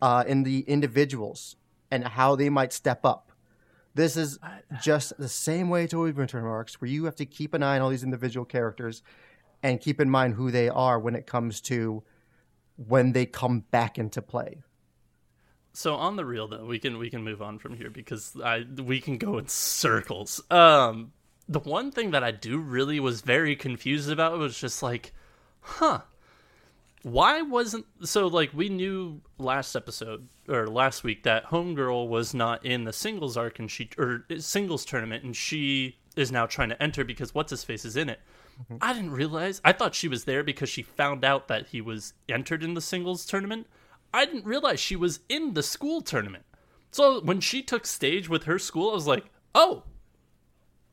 [0.00, 1.56] uh, in the individuals
[1.90, 3.32] and how they might step up.
[3.94, 4.38] This is
[4.82, 7.82] just the same way to in arcs, where you have to keep an eye on
[7.82, 9.02] all these individual characters
[9.62, 12.02] and keep in mind who they are when it comes to
[12.76, 14.62] when they come back into play.
[15.72, 18.64] So on the real though, we can we can move on from here because I
[18.82, 20.40] we can go in circles.
[20.50, 21.12] Um,
[21.48, 25.12] the one thing that I do really was very confused about was just like,
[25.64, 26.00] huh,
[27.02, 32.64] why wasn't so like we knew last episode or last week that Homegirl was not
[32.64, 36.82] in the singles arc and she or singles tournament and she is now trying to
[36.82, 38.20] enter because what's his face is in it.
[38.62, 38.76] Mm-hmm.
[38.80, 39.60] I didn't realize.
[39.64, 42.80] I thought she was there because she found out that he was entered in the
[42.80, 43.66] singles tournament.
[44.12, 46.44] I didn't realize she was in the school tournament.
[46.90, 49.24] So when she took stage with her school, I was like,
[49.54, 49.82] "Oh,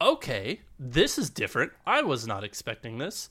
[0.01, 1.71] okay, this is different.
[1.86, 3.29] I was not expecting this."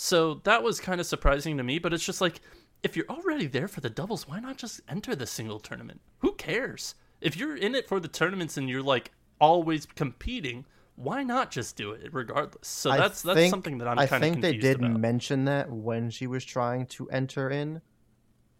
[0.00, 2.40] So that was kind of surprising to me, but it's just like
[2.84, 6.00] if you're already there for the doubles, why not just enter the single tournament?
[6.18, 6.94] Who cares?
[7.20, 11.74] If you're in it for the tournaments and you're like always competing, why not just
[11.74, 12.68] do it regardless?
[12.68, 15.00] So that's that's think- something that I'm I kind of I think they did about.
[15.00, 17.80] mention that when she was trying to enter in.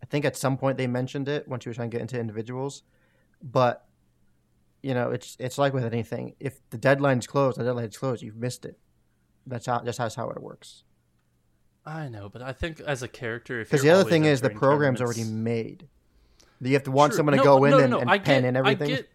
[0.03, 2.19] I think at some point they mentioned it when she was trying to get into
[2.19, 2.83] individuals,
[3.41, 3.87] but
[4.83, 6.35] you know it's it's like with anything.
[6.41, 8.23] If the deadline's closed, the deadline's closed.
[8.23, 8.77] You've missed it.
[9.47, 10.83] That's how just that's how it works.
[11.87, 14.51] I know, but I think as a character, if Because the other thing is the
[14.51, 15.89] program's already made.
[16.61, 17.19] You have to want Sure.
[17.19, 18.91] someone to No, go in no, and, and I pen get, and everything.
[18.91, 19.09] I get,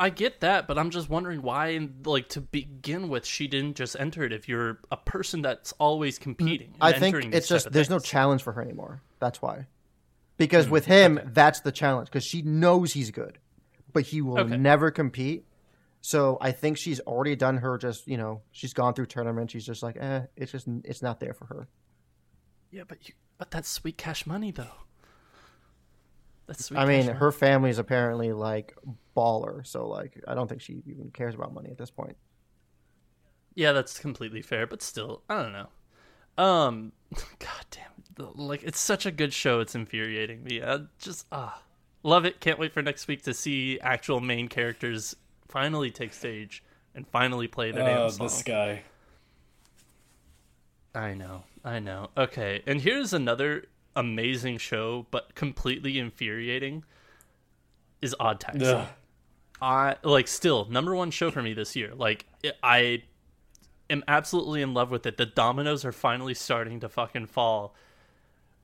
[0.00, 3.96] I get that, but I'm just wondering why, like, to begin with, she didn't just
[3.98, 4.32] enter it.
[4.32, 8.52] If you're a person that's always competing, I think it's just there's no challenge for
[8.52, 9.02] her anymore.
[9.18, 9.66] That's why.
[10.36, 12.08] Because Hmm, with him, that's the challenge.
[12.08, 13.38] Because she knows he's good,
[13.92, 14.56] but he will Okay.
[14.56, 15.44] never compete.
[16.00, 17.76] So I think she's already done her.
[17.78, 19.52] Just you know, she's gone through tournaments.
[19.52, 21.68] She's just like, eh, it's just it's not there for her.
[22.70, 24.66] Yeah, but you, but that's sweet cash money, though.
[26.46, 26.78] That's sweet.
[26.78, 27.18] I mean, money.
[27.18, 28.76] her family is apparently like
[29.16, 29.66] baller.
[29.66, 32.16] So like, I don't think she even cares about money at this point.
[33.54, 35.68] Yeah, that's completely fair, but still, I don't know.
[36.42, 36.92] Um,
[37.38, 39.60] god damn, like it's such a good show.
[39.60, 40.62] It's infuriating me.
[40.62, 41.62] I just ah,
[42.02, 42.40] love it.
[42.40, 45.16] Can't wait for next week to see actual main characters
[45.48, 46.62] finally take stage
[46.94, 48.26] and finally play their damn Oh, song.
[48.26, 48.82] this guy.
[50.94, 52.10] I know, I know.
[52.16, 56.84] Okay, and here's another amazing show, but completely infuriating.
[58.00, 58.64] Is Odd Taxi.
[58.64, 58.86] Ugh.
[59.60, 61.92] I like still number one show for me this year.
[61.96, 63.02] Like it, I
[63.90, 65.16] am absolutely in love with it.
[65.16, 67.74] The dominoes are finally starting to fucking fall.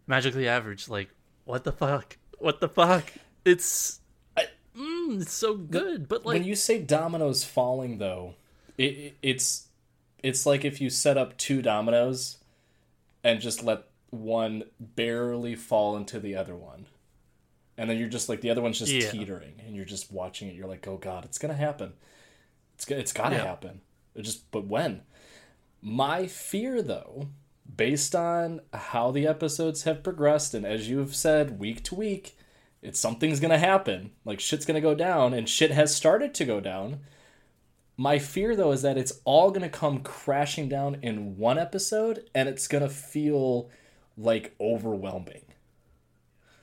[0.06, 0.88] Magically average.
[0.88, 1.08] Like
[1.46, 2.16] what the fuck?
[2.38, 3.12] What the fuck?
[3.44, 3.98] It's
[5.10, 8.34] mm, it's so good, but like when you say dominoes falling, though,
[8.78, 9.68] it, it it's
[10.22, 12.38] it's like if you set up two dominoes
[13.22, 16.86] and just let one barely fall into the other one,
[17.76, 19.10] and then you're just like the other one's just Yeah.
[19.10, 20.54] teetering, and you're just watching it.
[20.54, 21.94] You're like, oh god, it's gonna happen.
[22.74, 23.44] It's it's gotta Yeah.
[23.44, 23.80] happen.
[24.14, 25.02] It just but when?
[25.80, 27.28] My fear, though,
[27.76, 32.38] based on how the episodes have progressed, and as you have said, week to week,
[32.84, 34.12] it's something's gonna happen.
[34.24, 37.00] Like shit's gonna go down, and shit has started to go down.
[37.96, 42.48] My fear, though, is that it's all gonna come crashing down in one episode, and
[42.48, 43.70] it's gonna feel
[44.16, 45.42] like overwhelming.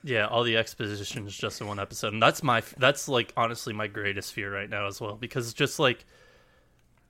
[0.04, 3.74] Yeah, all the exposition is just in one episode, and that's my that's like honestly
[3.74, 6.06] my greatest fear right now as well because just like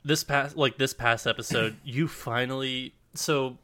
[0.04, 3.58] this past like this past episode, you finally so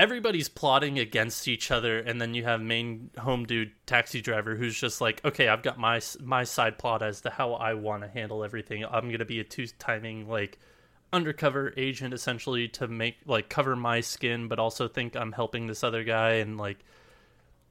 [0.00, 4.80] everybody's plotting against each other, and then you have main home dude taxi driver who's
[4.80, 8.08] just like, okay, I've got my my side plot as to how I want to
[8.08, 8.82] handle everything.
[8.84, 10.58] I'm gonna be a two timing like
[11.12, 15.82] undercover agent essentially to make like cover my skin but also think I'm helping this
[15.82, 16.78] other guy and like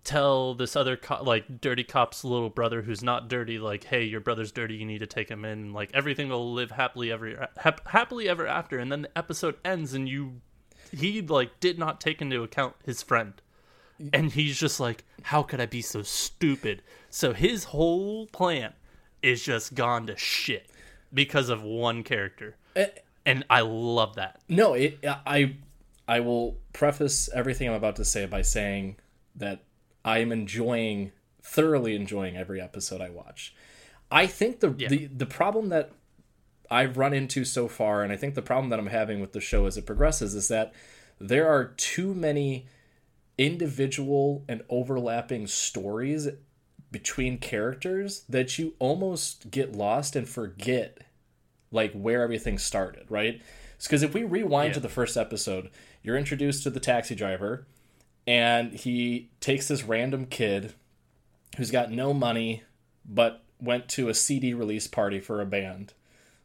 [0.04, 4.20] tell this other co- like dirty cop's little brother who's not dirty like hey your
[4.20, 7.88] brother's dirty you need to take him in like everything will live happily ever hap-
[7.88, 10.42] happily ever after and then the episode ends and you
[10.91, 13.34] he like did not take into account his friend.
[14.13, 16.82] And he's just like how could i be so stupid?
[17.10, 18.73] So his whole plan
[19.21, 20.69] is just gone to shit
[21.13, 22.56] because of one character.
[22.75, 22.88] Eh.
[23.25, 24.41] And i love that.
[24.47, 24.99] No, it.
[25.06, 25.56] I
[26.08, 28.97] I will preface everything I'm about to say by saying
[29.36, 29.63] that
[30.04, 33.54] I am enjoying, thoroughly enjoying every episode I watch.
[34.12, 35.91] I think the the the problem that
[36.71, 39.41] I've run into so far, and I think the problem that I'm having with the
[39.41, 40.73] show as it progresses, is that
[41.19, 42.67] there are too many
[43.38, 46.27] individual and overlapping stories
[46.91, 50.99] between characters that you almost get lost and forget
[51.71, 53.41] like where everything started, right?
[53.82, 55.69] Because if we rewind to the first episode,
[56.03, 57.65] you're introduced to the taxi driver,
[58.27, 60.73] and he takes this random kid
[61.58, 62.63] who's got no money
[63.05, 65.93] but went to a CD release party for a band.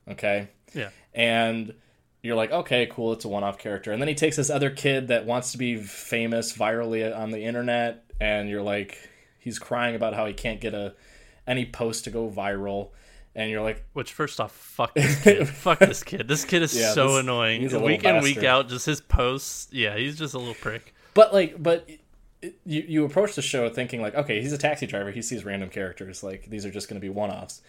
[0.09, 0.49] Okay?
[0.75, 1.75] yeah And
[2.23, 3.93] you're like, okay, cool, it's a one off character.
[3.93, 7.45] And then he takes this other kid that wants to be famous virally on the
[7.45, 8.97] internet, and you're like,
[9.39, 10.95] he's crying about how he can't get a
[11.47, 12.91] any post to go viral.
[13.35, 15.49] And you're like, Which first off, fuck this kid.
[15.67, 16.27] fuck this kid.
[16.29, 17.61] This kid is Yeah, so this- annoying.
[17.61, 19.69] he's a Week in, week out, just his posts.
[19.73, 20.95] Yeah, he's just a little prick.
[21.15, 21.89] But like, but
[22.65, 25.11] you you approach the show thinking like, okay, he's a taxi driver.
[25.11, 26.23] He sees random characters.
[26.23, 27.61] Like these are just going to be one offs.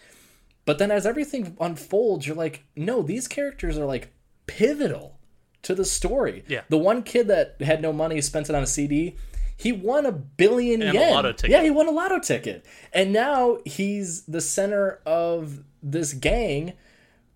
[0.66, 4.12] But then as everything unfolds, you're like, no, these characters are like
[4.48, 5.18] pivotal
[5.62, 6.44] to the story.
[6.48, 6.62] Yeah.
[6.70, 9.16] The one kid that had no money spent it on a CD.
[9.58, 11.14] He won a billion And a yen.
[11.14, 11.52] lotto ticket.
[11.52, 16.74] Yeah, he won a lotto ticket, and now he's the center of this gang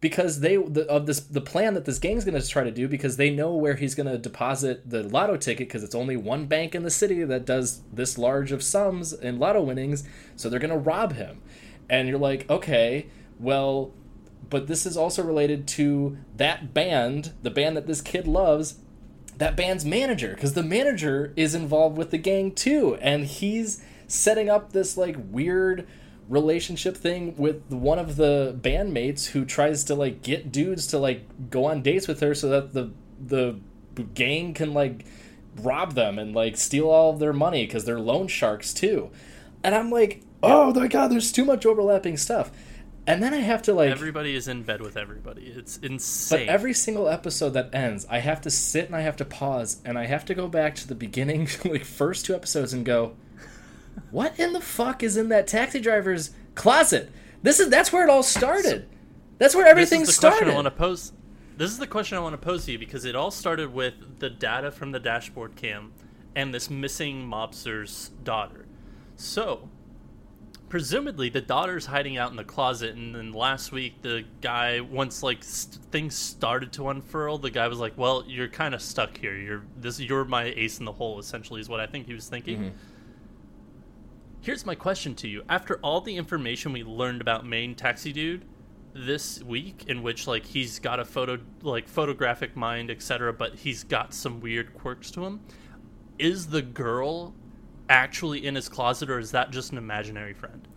[0.02, 2.88] because they the, of this the plan that this gang's going to try to do
[2.89, 6.46] because they know where he's going to deposit the lotto ticket because it's only one
[6.46, 10.04] bank in the city that does this large of sums in lotto winnings
[10.36, 11.42] so they're going to rob him
[11.89, 13.08] and you're like okay
[13.39, 13.91] well
[14.49, 18.75] but this is also related to that band the band that this kid loves
[19.38, 24.49] that band's manager because the manager is involved with the gang too and he's setting
[24.49, 25.88] up this like weird
[26.28, 31.49] relationship thing with one of the bandmates who tries to like get dudes to like
[31.49, 32.91] go on dates with her so that the
[33.25, 33.60] the
[34.13, 35.06] gang can like
[35.58, 39.10] rob them and like steal all of their money because they're loan sharks too.
[39.63, 42.52] And i'm like oh my god there's too much overlapping stuff
[43.10, 45.43] and then i have to like Everybody is in bed with everybody.
[45.48, 46.45] It's insane.
[46.45, 49.82] but every single episode that ends, I have to sit and I have to pause
[49.84, 53.15] and I have to go back to the beginning, like first two episodes, and go,
[54.12, 58.10] "What in the fuck is in that taxi driver's closet?" This is that's where it
[58.10, 58.88] all started.
[59.38, 60.52] That's where everything this is the question started.
[60.52, 61.12] I want to pose.
[61.58, 64.19] This is the question I want to pose to you because it all started with
[64.19, 65.93] the data from the dashboard cam
[66.36, 68.65] and this missing mobster's daughter.
[69.15, 69.67] So,
[70.69, 75.23] presumably the daughter's hiding out in the closet, and then last week the guy, once
[75.23, 79.17] like st- things started to unfurl, the guy was like, "Well, you're kind of stuck
[79.17, 79.36] here.
[79.36, 79.99] You're this.
[79.99, 82.60] You're my ace in the hole." Essentially, is what I think he was thinking.
[82.60, 82.77] Mm-hmm.
[84.41, 85.43] Here's my question to you.
[85.49, 88.45] After all the information we learned about main taxi dude
[88.93, 93.84] this week in which like he's got a photo like photographic mind, etc., but he's
[93.84, 95.41] got some weird quirks to him,
[96.17, 97.34] is the girl
[97.89, 100.67] actually in his closet or is that just an imaginary friend?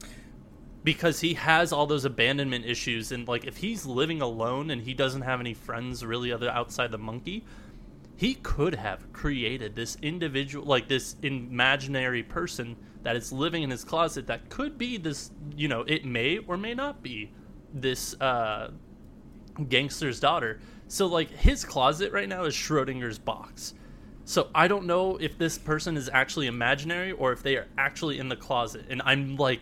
[0.82, 4.94] Because he has all those abandonment issues and like if he's living alone and he
[4.94, 7.44] doesn't have any friends really other outside the monkey,
[8.16, 13.84] he could have created this individual like this imaginary person that is living in his
[13.84, 17.30] closet that could be this you know it may or may not be
[17.74, 18.70] this uh
[19.68, 23.74] gangster's daughter so like his closet right now is schrodinger's box
[24.24, 28.18] so i don't know if this person is actually imaginary or if they are actually
[28.18, 28.84] in the closet.
[28.88, 29.60] And i'm like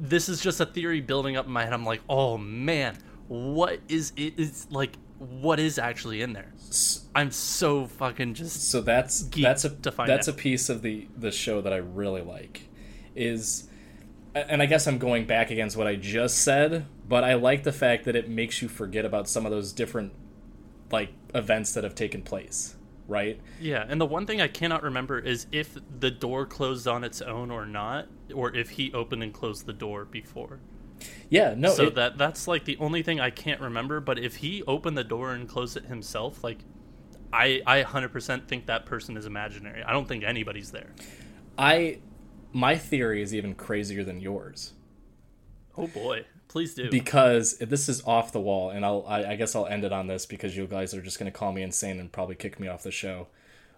[0.00, 1.72] this is just a theory building up in my head.
[1.72, 2.98] I'm like oh man
[3.28, 4.38] what is it?
[4.38, 6.52] Is like what is actually in there?
[7.14, 10.28] I'm so fucking just so that's that's a that's out.
[10.28, 12.68] a piece of the the show that I really like
[13.14, 13.68] is
[14.34, 17.72] and I guess I'm going back against what I just said, but I like the
[17.72, 20.12] fact that it makes you forget about some of those different
[20.90, 22.76] like events that have taken place,
[23.08, 23.40] right?
[23.60, 27.20] Yeah, and the one thing I cannot remember is if the door closed on its
[27.20, 30.60] own or not, or if he opened and closed the door before.
[31.30, 33.98] Yeah, no, so it- that that's like the only thing I can't remember.
[34.00, 36.58] But if he opened the door and closed it himself, like
[37.32, 39.82] I I hundred percent think that person is imaginary.
[39.82, 40.92] I don't think anybody's there.
[41.56, 41.98] I
[42.52, 44.72] my theory is even crazier than yours.
[45.76, 46.90] Oh boy, Please do.
[46.90, 50.06] because this is off the wall, and I'll I, I guess I'll end it on
[50.06, 52.82] this because you guys are just gonna call me insane and probably kick me off
[52.82, 53.28] the show.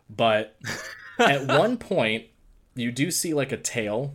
[0.09, 0.57] But
[1.19, 2.27] at one point,
[2.75, 4.15] you do see like a tail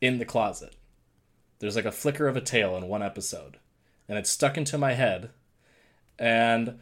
[0.00, 0.74] in the closet.
[1.58, 3.56] There's like a flicker of a tail in one episode,
[4.08, 5.30] and it's stuck into my head,
[6.18, 6.78] and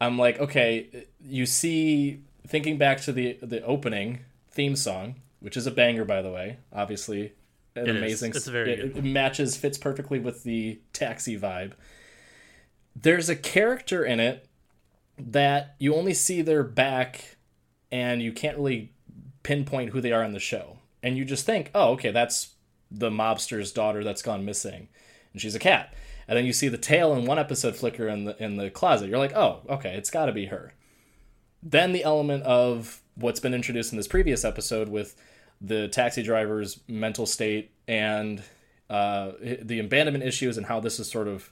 [0.00, 4.20] I'm like, okay, you see, thinking back to the the opening
[4.50, 7.34] theme song, which is a banger by the way, obviously
[7.76, 7.96] an It is.
[7.96, 8.32] amazing.
[8.34, 11.72] It's very it, it matches fits perfectly with the taxi vibe.
[12.94, 14.46] There's a character in it
[15.18, 17.36] that you only see their back,
[17.92, 18.92] and you can't really
[19.42, 22.54] pinpoint who they are in the show, and you just think, oh, okay, that's
[22.90, 24.88] the mobster's daughter that's gone missing,
[25.32, 25.94] and she's a cat.
[26.26, 29.08] And then you see the tail in one episode flicker in the in the closet.
[29.08, 30.74] You're like, oh, okay, it's got to be her.
[31.62, 35.14] Then the element of what's been introduced in this previous episode with
[35.60, 38.42] the taxi driver's mental state and
[38.88, 39.32] uh,
[39.62, 41.50] the abandonment issues and how this is sort of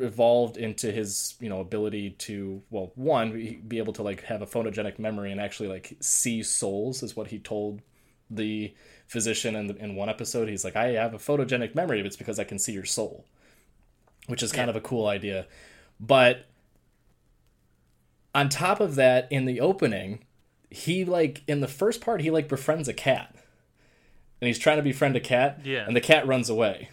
[0.00, 4.46] evolved into his you know ability to well one be- able to like have a
[4.46, 7.80] photogenic memory and actually like see souls is what he told
[8.30, 8.74] the
[9.06, 10.48] physician in, the, in one episode.
[10.48, 13.24] He's like i have a photogenic memory but it's because i can see your soul
[14.28, 15.46] which is kind of a cool idea.
[15.98, 16.46] But
[18.34, 20.24] on top of that in the opening
[20.70, 23.34] he like in the first part he like befriends a cat.
[24.40, 25.84] And he's trying to befriend a cat Yeah.
[25.86, 26.90] and the cat runs away.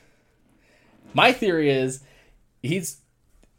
[1.13, 2.01] My theory is
[2.63, 2.97] he's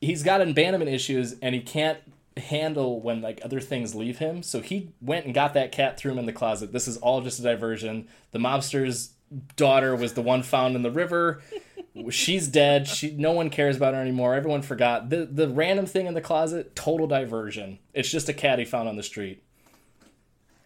[0.01, 1.99] he's got abandonment issues and he can't
[2.37, 4.43] handle when like other things leave him.
[4.43, 6.73] So he went and got that cat threw him in the closet.
[6.73, 8.09] This is all just a diversion.
[8.33, 9.13] The mobster's
[9.57, 11.41] daughter was the one found in the river.
[12.11, 12.87] She's dead.
[12.87, 14.35] She no one cares about her anymore.
[14.35, 15.09] Everyone forgot.
[15.09, 17.79] The the random thing in the closet total diversion.
[17.95, 19.43] It's just a cat he found on the street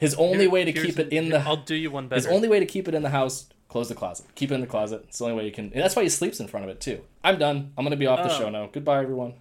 [0.01, 2.17] his only Here- way to keep it in the I'll do you one better.
[2.21, 4.61] his only way to keep it in the house close the closet keep it in
[4.61, 6.65] the closet it's the only way you can and that's why he sleeps in front
[6.65, 8.39] of it too i'm done i'm gonna be off the Oh.
[8.39, 9.35] show now goodbye everyone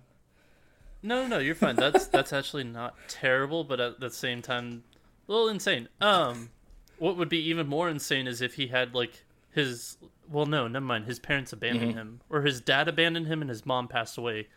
[1.01, 1.75] No, no, you're fine.
[1.77, 4.83] That's that's actually not terrible, but at the same time,
[5.27, 5.87] a little insane.
[6.01, 6.49] Um,
[6.97, 9.95] what would be even more insane is if he had like his
[10.29, 11.05] well, no, never mind.
[11.05, 11.97] His parents abandoned Mm-hmm.
[11.99, 14.47] him, or his dad abandoned him, and his mom passed away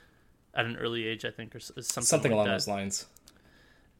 [0.53, 2.53] at an early age, I think, or something, something like along that.
[2.55, 3.07] those lines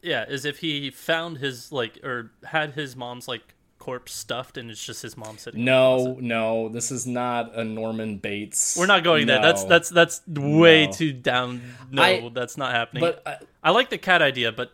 [0.03, 3.41] Yeah, as if he found his like or had his mom's like
[3.79, 5.65] corpse stuffed, and it's just his mom sitting.
[5.65, 9.41] no no this is not a norman bates We're not going there.
[9.41, 10.91] That's that's that's way No.
[10.93, 11.61] too down.
[11.91, 13.01] No, I- that's not happening.
[13.01, 14.71] but I, I like the cat idea, but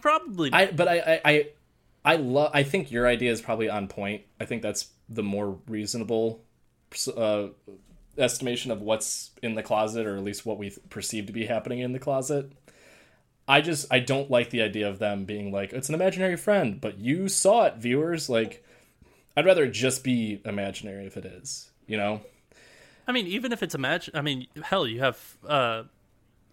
[0.00, 1.46] probably I but I I I,
[2.04, 4.22] I love I think your idea is probably on point.
[4.40, 6.42] I think that's the more reasonable
[7.16, 7.48] uh,
[8.18, 11.80] estimation of what's in the closet, or at least what we perceive to be happening
[11.80, 12.50] in the closet.
[13.48, 16.80] I just I don't like the idea of them being like it's an imaginary friend,
[16.80, 18.28] but you saw it, viewers.
[18.28, 18.64] Like,
[19.36, 22.20] I'd rather just be imaginary if it is, you know.
[23.08, 25.84] I mean, even if it's imagine, I mean, hell, you have, uh,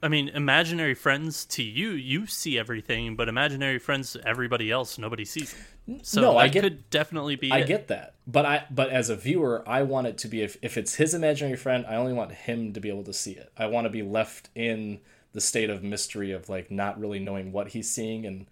[0.04, 5.00] I mean, imaginary friends to you, you see everything, but imaginary friends to everybody else,
[5.00, 5.52] nobody sees
[5.86, 6.00] them.
[6.04, 7.52] So No, I get- could definitely be.
[7.52, 7.68] I it.
[7.68, 10.78] get that, but I but as a viewer, I want it to be if if
[10.78, 13.52] it's his imaginary friend, I only want him to be able to see it.
[13.58, 15.00] I want to be left in
[15.34, 18.46] the state of mystery of like not really knowing what he's seeing and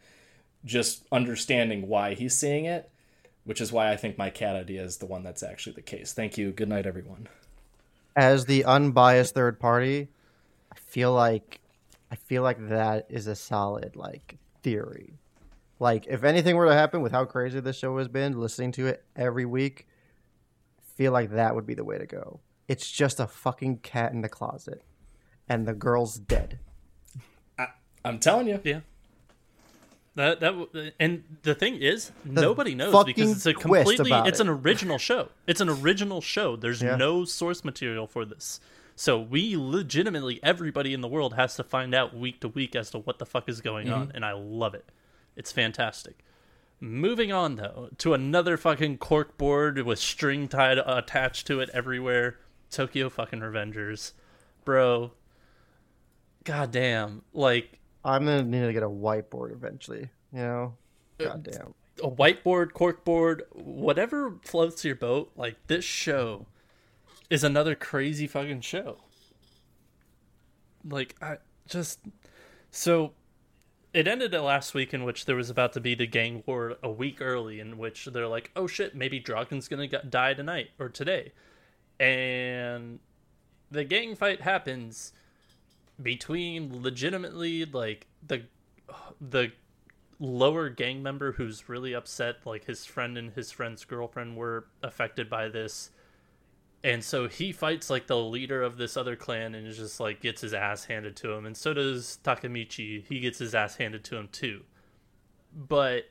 [0.65, 2.89] just understanding why he's seeing it,
[3.45, 6.13] which is why I think my cat idea is the one that's actually the case.
[6.13, 6.51] Thank you.
[6.51, 7.27] Good night, everyone.
[8.15, 10.09] As the unbiased third party,
[10.71, 11.59] I feel like
[12.11, 15.13] I feel like that is a solid like theory.
[15.79, 18.87] Like if anything were to happen with how crazy this show has been, listening to
[18.87, 19.87] it every week,
[20.79, 22.41] I feel like that would be the way to go.
[22.67, 24.83] It's just a fucking cat in the closet,
[25.49, 26.59] and the girl's dead.
[28.03, 28.59] I'm telling you.
[28.63, 28.79] Yeah.
[30.15, 34.43] That that and the thing is, nobody knows because it's a completely it's it.
[34.43, 35.29] an original show.
[35.47, 36.57] It's an original show.
[36.57, 36.97] There's Yeah.
[36.97, 38.59] no source material for this.
[38.97, 42.91] So we legitimately everybody in the world has to find out week to week as
[42.91, 44.91] to what the fuck is going on and I love it.
[45.37, 46.25] It's fantastic.
[46.81, 51.69] Moving on though to another fucking cork board with string tied uh, attached to it
[51.73, 52.37] everywhere.
[52.69, 54.11] Tokyo fucking Revengers.
[54.65, 55.11] Bro.
[56.43, 57.21] God damn.
[57.33, 60.09] Like I'm gonna need to get a whiteboard eventually.
[60.33, 60.73] You know,
[61.19, 61.73] uh, goddamn.
[62.03, 66.47] a whiteboard, corkboard, whatever floats your boat, like this show
[67.29, 68.97] is another crazy fucking show.
[70.83, 71.37] Like I
[71.67, 71.99] just
[72.71, 73.13] so
[73.93, 76.77] it ended at last week in which there was about to be the gang war
[76.81, 80.89] a week early in which they're like, "Oh shit, maybe Draken's to die tonight or
[80.89, 81.33] today."
[81.99, 82.99] And
[83.69, 85.13] the gang fight happens
[86.01, 88.43] between legitimately like the
[89.19, 89.51] the
[90.19, 95.29] lower gang member who's really upset like his friend and his friend's girlfriend were affected
[95.29, 95.91] by this
[96.83, 100.41] and so he fights like the leader of this other clan and just like gets
[100.41, 103.05] his ass handed to him and so does takemichi.
[103.05, 104.63] He gets his ass handed to him too.
[105.53, 106.05] But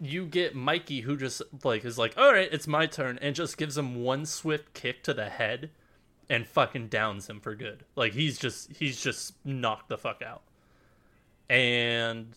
[0.00, 3.56] you get mikey who just like is like all right it's my turn and just
[3.56, 5.70] gives him one swift kick to the head
[6.28, 7.84] and fucking downs him for good.
[7.94, 10.42] Like he's just he's just knocked the fuck out.
[11.48, 12.36] And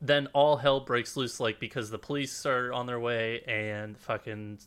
[0.00, 4.60] then all hell breaks loose like because the police are on their way and fucking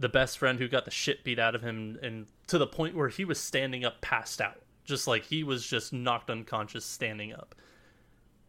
[0.00, 2.96] the best friend who got the shit beat out of him and to the point
[2.96, 4.62] where he was standing up passed out.
[4.84, 7.54] Just like he was just knocked unconscious standing up.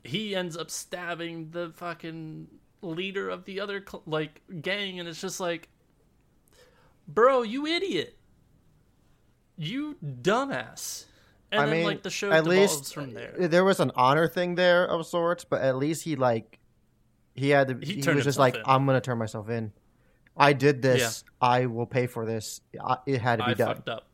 [0.04, 2.48] He ends up stabbing the fucking
[2.82, 5.68] leader of the other like gang and it's just like
[7.10, 8.19] bro you idiot
[9.60, 11.06] you dumbass
[11.52, 14.28] and I then mean, like the show at least from there there was an honor
[14.28, 16.60] thing there of sorts, but at least he like
[17.36, 17.86] he had to.
[17.86, 18.62] He He, was just like, in.
[18.66, 19.72] I'm gonna turn myself in.
[20.36, 21.24] I did this.
[21.42, 22.62] I will pay for this.
[22.84, 23.68] I, it had to be I done.
[23.76, 24.06] fucked up.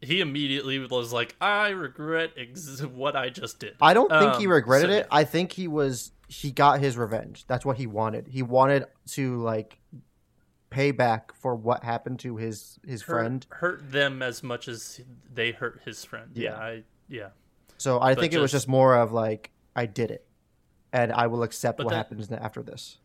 [0.00, 4.46] He immediately was like, "I regret ex- what I just did." I don't think he
[4.46, 5.06] Um, regretted so, it.
[5.10, 7.44] I think he was he got his revenge.
[7.46, 8.28] That's what he wanted.
[8.28, 9.77] He wanted to like
[10.70, 13.46] pay back for what happened to his his hurt, friend.
[13.50, 15.00] hurt them as much as
[15.32, 16.30] they hurt his friend.
[16.34, 16.56] Yeah, Yeah.
[16.58, 17.28] I yeah.
[17.78, 20.26] So I But think it was just- just more of like I did it,
[20.92, 22.98] and I will accept what that- happens after this.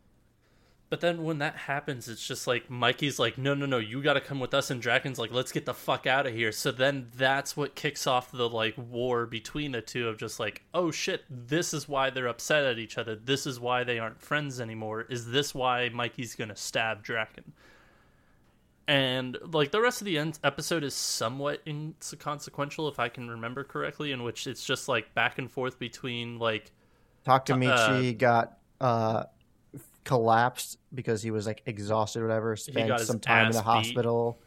[0.94, 4.12] But then when that happens, it's just like Mikey's like, "No, no, no, you got
[4.12, 6.70] to come with us," and Draken's like, "Let's get the fuck out of here." So
[6.70, 10.92] then that's what kicks off the like war between the two of just like, "Oh
[10.92, 13.16] shit, this is why they're upset at each other.
[13.16, 15.00] This is why they aren't friends anymore.
[15.10, 17.54] Is this why Mikey's gonna stab Draken?"
[18.86, 23.64] And like the rest of the end episode is somewhat inconsequential, if I can remember
[23.64, 26.70] correctly, in which it's just like back and forth between like
[27.26, 29.24] Takamichi got uh
[30.04, 33.64] collapsed because he was like exhausted or whatever spent some time in the beat.
[33.64, 34.40] hospital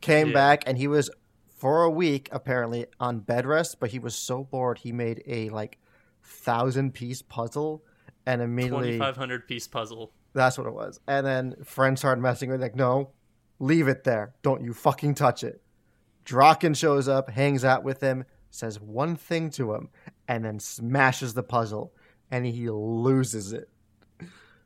[0.00, 0.34] came Yeah.
[0.34, 1.10] back and he was
[1.46, 5.48] for a week apparently on bed rest but he was so bored he made a
[5.50, 5.78] like
[6.22, 7.84] thousand piece puzzle
[8.26, 10.12] and immediately five hundred piece puzzle.
[10.34, 13.10] that's what it was and then friends started messing with it, like no
[13.60, 15.62] leave it there don't you fucking touch it
[16.24, 19.88] Draken shows up hangs out with him says one thing to him
[20.26, 21.92] and then smashes the puzzle
[22.30, 23.68] and he loses it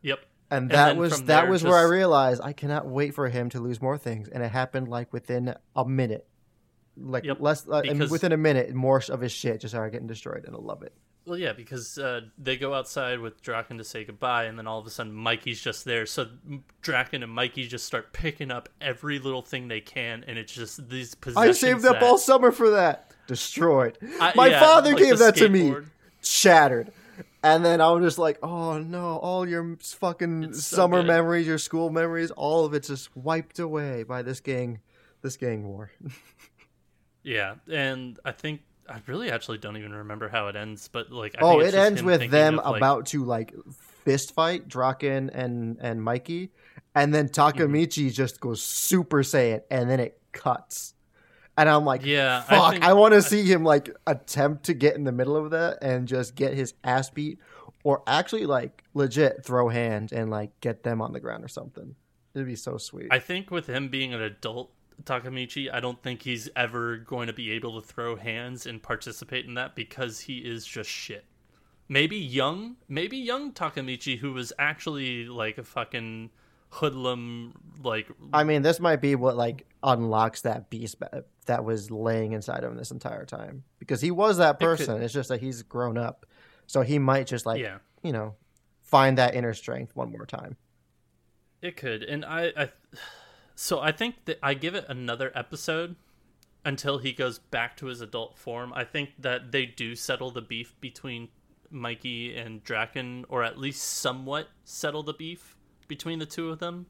[0.02, 0.20] Yep.
[0.50, 3.80] And that was that was where I realized I cannot wait for him to lose
[3.80, 6.26] more things, and it happened like within a minute,
[6.96, 10.06] like Yep, less uh, and within a minute, more of his shit just started getting
[10.06, 10.92] destroyed, and I love it.
[11.26, 14.78] Well, yeah, because uh, they go outside with Draken to say goodbye, and then all
[14.80, 16.06] of a sudden Mikey's just there.
[16.06, 16.26] So
[16.82, 20.88] Draken and Mikey just start picking up every little thing they can, and it's just
[20.88, 21.36] these positions.
[21.44, 21.82] I possessions.
[21.82, 23.12] saved up that- all summer for that.
[23.26, 23.98] Destroyed.
[24.20, 25.74] I- My yeah, father like gave that to me.
[26.22, 26.90] Shattered.
[27.42, 31.06] And then I was just like, oh no, all your fucking It's summer good.
[31.08, 34.80] memories, your school memories, all of it's just wiped away by this gang,
[35.22, 35.90] this gang war.
[37.22, 41.34] Yeah, and I think I really actually don't even remember how it ends, but like,
[41.36, 43.54] I oh, think it ends with them of, like- about to like
[44.04, 46.50] fist fight Draken and and Mikey,
[46.94, 48.08] and then Takamichi Mm-hmm.
[48.14, 50.94] just goes Super Saiyan, and then it cuts.
[51.60, 52.74] And I'm like, Yeah, I fuck!
[52.74, 55.82] I, think- want to see him like attempt to get in the middle of that
[55.82, 57.38] and just get his ass beat,
[57.84, 61.94] or actually like legit throw hands and like get them on the ground or something.
[62.34, 63.08] It'd be so sweet.
[63.10, 64.72] I think with him being an adult
[65.04, 69.46] Takamichi, I don't think he's ever going to be able to throw hands and participate
[69.46, 71.24] in that because he is just shit.
[71.88, 76.30] Maybe young, maybe young Takamichi who was actually like a fucking
[76.70, 77.52] hoodlum
[77.82, 80.96] like I mean, this might be what like unlocks that beast
[81.50, 84.64] that was laying inside of him this entire time because he was that It could-
[84.78, 85.02] person.
[85.02, 86.24] It's just that he's grown up,
[86.66, 87.78] so he might just like Yeah.
[88.02, 88.36] you know
[88.80, 90.56] find that inner strength one more time.
[91.60, 92.70] It could, and I, I,
[93.54, 95.96] so I think that I give it another episode
[96.64, 98.72] until he goes back to his adult form.
[98.74, 101.28] I think that they do settle the beef between
[101.70, 105.56] Mikey and Draken, or at least somewhat settle the beef
[105.88, 106.86] between the two of them,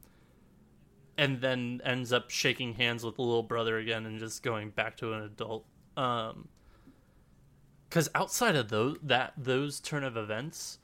[1.17, 4.97] and then ends up shaking hands with the little brother again and just going back
[4.97, 5.65] to an adult.
[5.97, 6.47] Um,
[7.89, 10.77] because outside of those that those turn of events.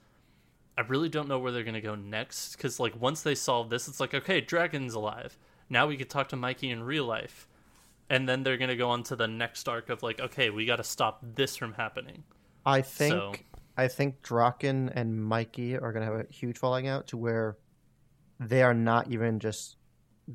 [0.76, 2.54] I really don't know where they're gonna go next.
[2.56, 5.36] Because like once they solve this, it's like okay, Draken's alive.
[5.68, 7.48] Now we could talk to Mikey in real life,
[8.08, 10.76] and then they're gonna go on to the next arc of like okay, we got
[10.76, 12.22] to stop this from happening.
[12.64, 13.32] I think So-
[13.76, 17.56] I think Draken and Mikey are gonna have a huge falling out to where
[18.38, 19.77] they are not even just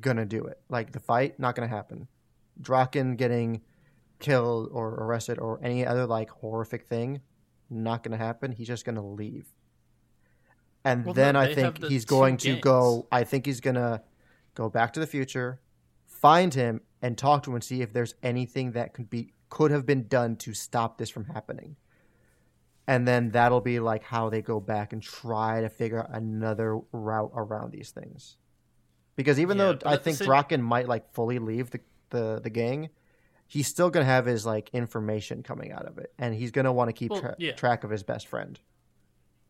[0.00, 0.60] gonna do it.
[0.68, 2.08] Like the fight, not gonna happen.
[2.60, 3.62] Draken getting
[4.18, 7.20] killed or arrested or any other like horrific thing,
[7.70, 8.52] not gonna happen.
[8.52, 9.46] He's just gonna leave.
[10.84, 13.06] And Well, then no, I think the he's going to go.
[13.10, 14.02] I think he's gonna
[14.54, 15.60] go back to the future,
[16.06, 19.70] find him and talk to him and see if there's anything that could be could
[19.70, 21.76] have been done to stop this from happening.
[22.86, 26.78] And then that'll be like how they go back and try to figure out another
[26.92, 28.36] route around these things.
[29.16, 32.50] Because even Yeah, though I think same- Draken might like fully leave the, the, the
[32.50, 32.90] gang,
[33.46, 36.88] he's still gonna have his like information coming out of it, and he's gonna want
[36.88, 37.52] to keep Well, tra- yeah.
[37.52, 38.58] track of his best friend.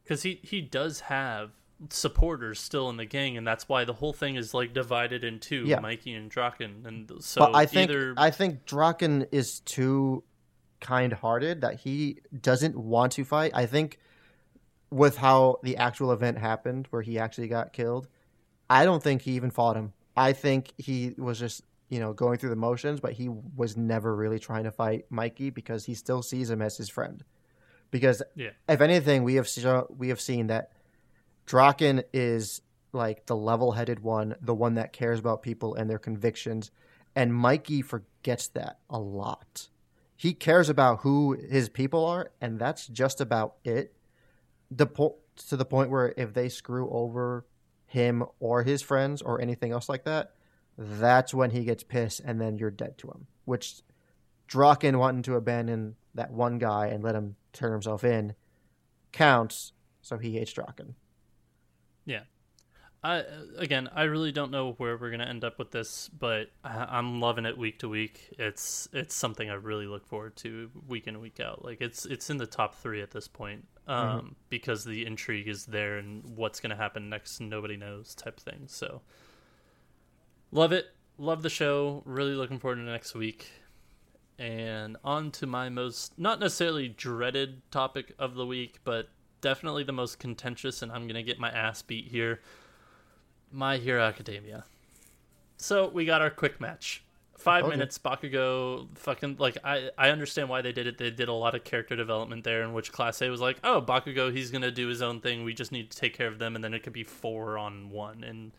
[0.02, 1.50] because he he does have
[1.90, 5.40] supporters still in the gang, and that's why the whole thing is like divided in
[5.40, 5.80] two, Yeah.
[5.80, 10.22] Mikey and Draken, and so but I think either I think Draken is too
[10.80, 13.52] kind-hearted that he doesn't want to fight.
[13.54, 13.98] I think
[14.90, 18.06] with how the actual event happened, where he actually got killed,
[18.68, 19.92] I don't think he even fought him.
[20.16, 24.14] I think he was just you know going through the motions, but he was never
[24.14, 27.24] really trying to fight Mikey because he still sees him as his friend.
[27.90, 30.72] Because yeah if anything, we have se- we have seen that
[31.46, 32.62] Draken is
[32.92, 36.70] like the level-headed one, the one that cares about people and their convictions,
[37.14, 39.68] and Mikey forgets that a lot.
[40.16, 43.94] He cares about who his people are, and that's just about it.
[44.70, 45.16] The po-
[45.48, 47.44] to the point where if they screw over
[47.94, 50.32] him or his friends or anything else like that,
[50.76, 53.28] that's when he gets pissed, and then you're dead to him.
[53.44, 53.82] Which
[54.48, 58.34] Draken wanting to abandon that one guy and let him turn himself in
[59.12, 59.72] counts,
[60.02, 60.96] so he hates Draken.
[62.04, 62.24] Yeah.
[63.04, 63.22] I
[63.58, 67.20] again, I really don't know where we're gonna end up with this, but I, I'm
[67.20, 68.34] loving it week to week.
[68.38, 71.62] It's it's something I really look forward to week in and week out.
[71.62, 75.66] Like it's it's in the top three at this point, um, because the intrigue is
[75.66, 78.64] there and what's gonna happen next, nobody knows type thing.
[78.68, 79.02] So
[80.50, 80.86] love it,
[81.18, 82.02] love the show.
[82.06, 83.50] Really looking forward to next week.
[84.38, 89.10] And on to my most not necessarily dreaded topic of the week, but
[89.42, 92.40] definitely the most contentious, and I'm gonna get my ass beat here.
[93.54, 94.64] My Hero Academia.
[95.56, 97.02] So we got our quick match.
[97.38, 97.70] Five Okay.
[97.76, 100.98] minutes, Bakugo fucking like I I understand why they did it.
[100.98, 103.80] They did a lot of character development there in which class A was like, Oh,
[103.82, 106.54] Bakugo, he's gonna do his own thing, we just need to take care of them
[106.54, 108.52] and then it could be four on one and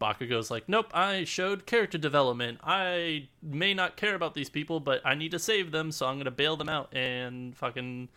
[0.00, 2.58] Bakugo's like, Nope, I showed character development.
[2.62, 6.18] I may not care about these people, but I need to save them, so I'm
[6.18, 8.08] gonna bail them out and fucking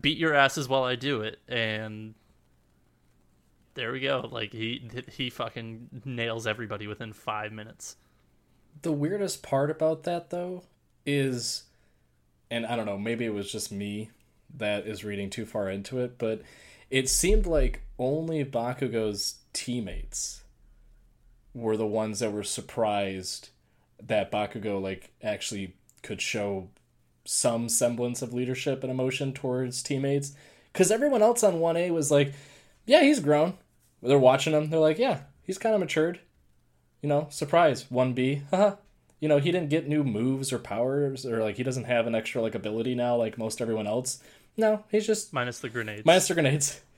[0.00, 2.14] beat your asses while I do it and
[3.76, 4.28] there we go.
[4.32, 7.96] Like he he fucking nails everybody within five minutes.
[8.82, 10.64] The weirdest part about that though
[11.04, 11.64] is
[12.50, 14.10] and I don't know, maybe it was just me
[14.56, 16.42] that is reading too far into it, but
[16.90, 20.42] it seemed like only Bakugo's teammates
[21.54, 23.50] were the ones that were surprised
[24.02, 26.68] that Bakugo like actually could show
[27.24, 30.32] some semblance of leadership and emotion towards teammates
[30.72, 32.32] cuz everyone else on 1A was like,
[32.86, 33.54] yeah, he's grown.
[34.02, 34.70] They're watching him.
[34.70, 36.20] They're like, yeah, he's kind of matured.
[37.02, 38.42] You know, surprise, 1B.
[38.50, 38.76] Haha.
[39.20, 42.14] you know, he didn't get new moves or powers or like he doesn't have an
[42.14, 44.22] extra like ability now like most everyone else.
[44.56, 46.04] No, he's just Minus the grenades.
[46.06, 46.80] minus the grenades.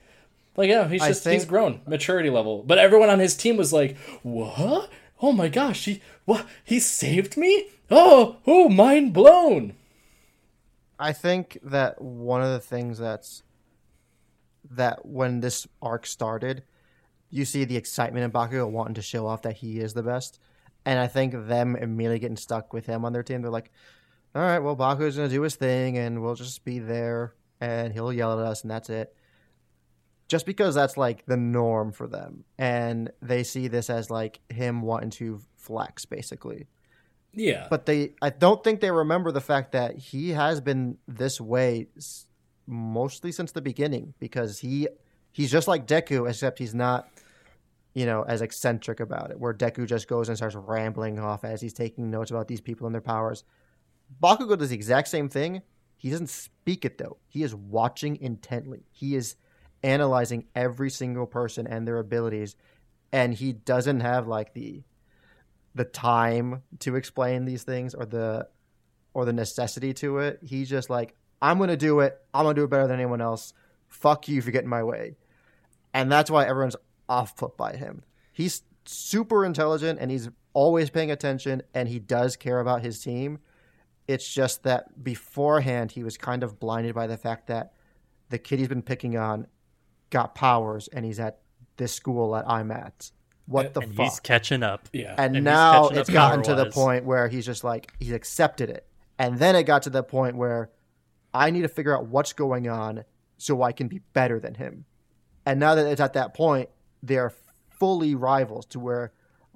[0.57, 2.63] Like yeah, he's I just he's grown maturity level.
[2.63, 4.89] But everyone on his team was like, "What?
[5.21, 6.45] Oh my gosh, he what?
[6.65, 7.69] He saved me?
[7.89, 9.75] Oh, oh, mind blown."
[10.99, 13.43] I think that one of the things that's
[14.69, 16.63] that when this arc started,
[17.29, 20.39] you see the excitement in Bakugo wanting to show off that he is the best,
[20.85, 23.41] and I think them immediately getting stuck with him on their team.
[23.41, 23.71] They're like,
[24.35, 28.11] "All right, well, Bakugo's gonna do his thing, and we'll just be there, and he'll
[28.13, 29.15] yell at us, and that's it."
[30.27, 34.81] Just because that's like the norm for them, and they see this as like him
[34.81, 36.67] wanting to flex, basically
[37.33, 37.67] Yeah.
[37.69, 41.87] but they i don't think they remember the fact that he has been this way
[42.65, 44.87] mostly since the beginning because he
[45.39, 47.07] he's just like deku except he's not
[47.93, 51.61] you know as eccentric about it where deku just goes and starts rambling off as
[51.61, 53.43] he's taking notes about these people and their powers
[54.21, 55.61] bakugo does the exact same thing
[55.97, 59.35] he doesn't speak it though he is watching intently he is
[59.83, 62.55] analyzing every single person and their abilities
[63.11, 64.83] and he doesn't have like the
[65.75, 68.47] the time to explain these things or the
[69.13, 70.39] or the necessity to it.
[70.43, 72.19] He's just like, I'm gonna do it.
[72.33, 73.53] I'm gonna do it better than anyone else.
[73.87, 75.15] Fuck you for getting in my way.
[75.93, 76.75] And that's why everyone's
[77.07, 78.03] off put by him.
[78.31, 83.39] He's super intelligent and he's always paying attention and he does care about his team.
[84.07, 87.73] It's just that beforehand he was kind of blinded by the fact that
[88.29, 89.47] the kid he's been picking on
[90.09, 91.39] got powers and he's at
[91.77, 93.11] this school that I'm at.
[93.45, 94.05] What the and fuck?
[94.05, 94.89] he's catching up.
[94.93, 95.15] Yeah.
[95.17, 98.11] and, he's now catching it's up gotten to the point where he's just like he's
[98.11, 98.85] accepted it
[99.19, 100.71] and then it got to the point where
[101.33, 103.03] i need to figure out what's going on
[103.37, 104.85] so i can be better than him
[105.45, 106.69] and now that it's at that point
[107.01, 107.33] they're
[107.69, 109.13] fully rivals to where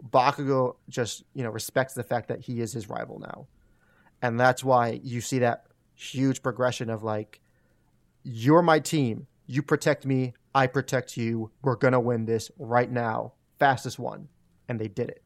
[0.10, 3.48] Bakugo just you know respects the fact that he is his rival now,
[4.22, 5.66] and that's why you see that
[5.96, 7.42] huge progression of like,
[8.24, 13.34] you're my team, you protect me, I protect you, we're gonna win this right now,
[13.60, 14.30] fastest one,
[14.68, 15.24] and they did it.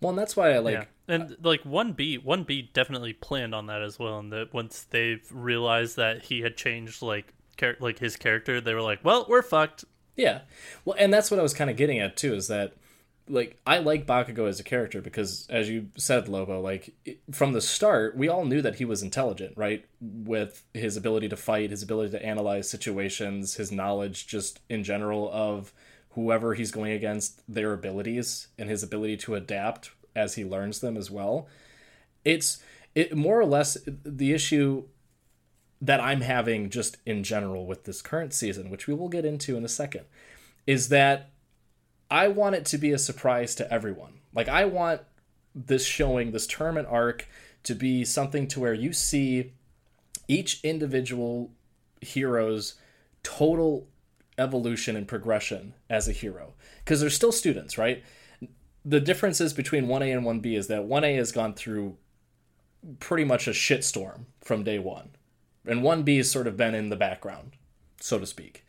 [0.00, 0.74] Well, and that's why I like.
[0.74, 0.84] yeah.
[1.08, 4.18] And like one B, one B definitely planned on that as well.
[4.18, 8.74] And that once they realized that he had changed like char- like his character, they
[8.74, 9.84] were like, "Well, we're fucked."
[10.16, 10.40] Yeah.
[10.84, 12.74] Well, and that's what I was kind of getting at too is that
[13.30, 16.94] like I like Bakugo as a character because as you said Lobo, like
[17.30, 19.84] from the start, we all knew that he was intelligent, right?
[20.00, 25.30] With his ability to fight, his ability to analyze situations, his knowledge just in general
[25.32, 25.72] of
[26.10, 30.96] whoever he's going against, their abilities and his ability to adapt as he learns them
[30.96, 31.46] as well.
[32.24, 32.60] It's
[32.94, 34.84] it more or less the issue
[35.80, 39.56] that I'm having just in general with this current season, which we will get into
[39.56, 40.04] in a second,
[40.66, 41.30] is that
[42.10, 44.20] I want it to be a surprise to everyone.
[44.34, 45.02] Like I want
[45.54, 47.26] this showing, this tournament arc,
[47.62, 49.52] to be something to where you see
[50.28, 51.50] each individual
[52.00, 52.74] hero's
[53.22, 53.88] total
[54.38, 56.54] evolution and progression as a hero.
[56.78, 58.02] Because they're still students, right?
[58.84, 61.96] The differences between 1A and 1B is that 1A has gone through
[62.98, 65.10] pretty much a shitstorm from day one.
[65.66, 67.52] And 1B has sort of been in the background,
[68.00, 68.64] so to speak.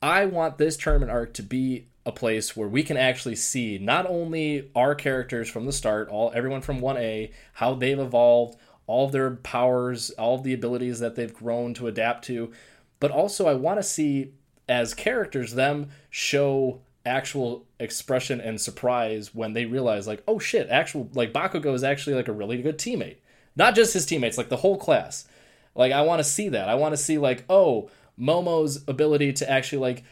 [0.00, 4.06] I want this tournament arc to be a place where we can actually see not
[4.06, 9.12] only our characters from the start, all everyone from 1A, how they've evolved, all of
[9.12, 12.52] their powers, all of the abilities that they've grown to adapt to,
[13.00, 14.32] but also I want to see
[14.68, 21.08] as characters them show actual expression and surprise when they realize like, oh shit, actual
[21.14, 23.16] like Bakugo is actually like a really good teammate.
[23.56, 25.26] Not just his teammates, like the whole class.
[25.74, 26.68] Like I want to see that.
[26.68, 30.04] I want to see like, oh, Momo's ability to actually like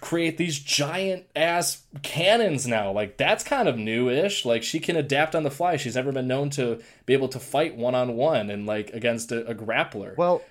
[0.00, 2.92] create these giant ass cannons now.
[2.92, 4.44] Like that's kind of new-ish.
[4.44, 5.76] Like she can adapt on the fly.
[5.76, 9.32] She's never been known to be able to fight one on one and like against
[9.32, 10.16] a, a grappler.
[10.16, 10.42] Well,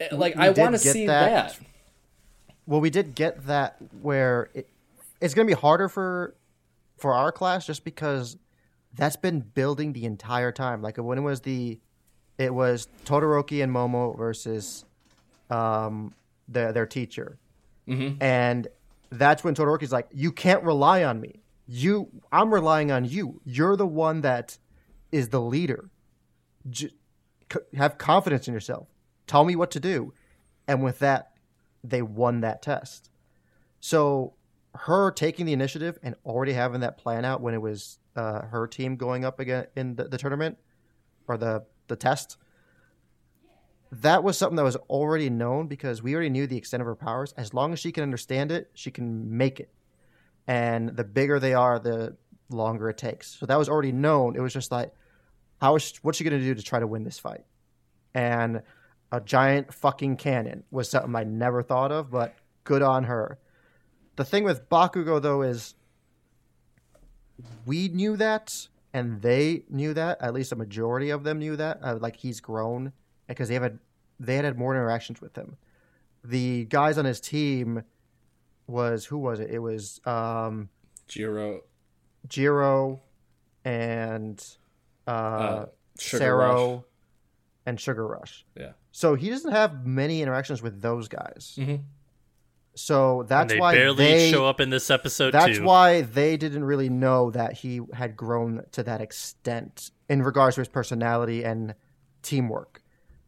[0.00, 1.56] eh, like we I want to see that.
[1.56, 1.66] that.
[2.66, 4.68] well, we did get that where it,
[5.20, 6.34] it's going to be harder for
[6.98, 8.36] for our class just because
[8.94, 10.82] that's been building the entire time.
[10.82, 11.78] Like when it was the
[12.42, 14.84] it was Todoroki and Momo versus
[15.50, 16.14] um
[16.48, 17.38] their their teacher.
[18.20, 18.68] And
[19.10, 21.42] that's when Todoroki's like, "You can't rely on me.
[21.66, 23.40] You I'm relying on you.
[23.44, 24.58] You're the one that
[25.10, 25.90] is the leader.
[26.70, 26.90] J-
[27.74, 28.88] have confidence in yourself.
[29.26, 30.12] Tell me what to do."
[30.68, 31.32] And with that,
[31.82, 33.10] they won that test.
[33.80, 34.34] So
[34.74, 38.66] her taking the initiative and already having that plan out when it was uh, her
[38.66, 40.58] team going up again in the, the tournament
[41.26, 42.36] or the the test,
[43.92, 46.96] that was something that was already known because we already knew the extent of her
[46.96, 47.34] powers.
[47.36, 49.70] As long as she can understand it, she can make it.
[50.46, 52.16] And the bigger they are, the
[52.48, 53.38] longer it takes.
[53.38, 54.34] So that was already known.
[54.34, 54.92] It was just like,
[55.60, 57.44] how is what's she going to do to try to win this fight?
[58.14, 58.62] And
[59.12, 62.34] a giant fucking cannon was something I never thought of, but
[62.64, 63.38] good on her.
[64.16, 65.74] The thing with Bakugo though is
[67.66, 70.20] we knew that and they knew that.
[70.20, 71.78] At least a majority of them knew that.
[71.82, 72.92] Uh, like he's grown
[73.28, 73.78] because they have had
[74.20, 75.56] they had had more interactions with him.
[76.24, 77.82] The guys on his team
[78.66, 79.50] was who was it?
[79.50, 80.68] It was um,
[81.08, 81.62] Jiro
[82.28, 83.00] Jiro
[83.64, 84.44] and
[85.06, 85.66] uh, Uh,
[85.98, 86.82] Sugar Sero Rush.
[87.66, 88.46] and Sugar Rush.
[88.56, 88.72] Yeah.
[88.92, 91.56] So he doesn't have many interactions with those guys.
[91.60, 91.82] Mhm.
[92.74, 95.64] So And that's they why barely they, show up in this episode That's too.
[95.64, 100.62] why they didn't really know that he had grown to that extent in regards to
[100.62, 101.74] his personality and
[102.22, 102.82] teamwork.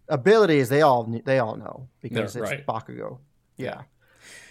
[0.09, 2.66] Abilities, they all they all know because Yeah, it's right.
[2.66, 3.18] Bakugo.
[3.57, 3.82] Yeah.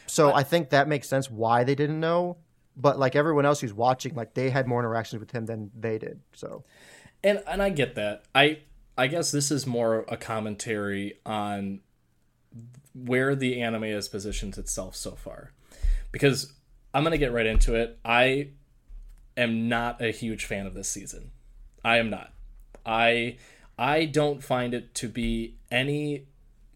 [0.07, 2.37] So I think that makes sense why they didn't know.
[2.75, 5.97] But like everyone else who's watching, like they had more interactions with him than they
[5.99, 6.19] did.
[6.33, 6.63] So
[7.23, 8.23] and and I get that.
[8.33, 8.59] I
[8.97, 11.81] I guess this is more a commentary on
[12.93, 15.51] where the anime has positioned itself so far.
[16.11, 16.53] Because
[16.93, 17.97] I'm gonna get right into it.
[18.05, 18.49] I
[19.35, 21.31] am not a huge fan of this season.
[21.83, 22.33] I am not.
[22.85, 23.37] I
[23.77, 26.27] I don't find it to be any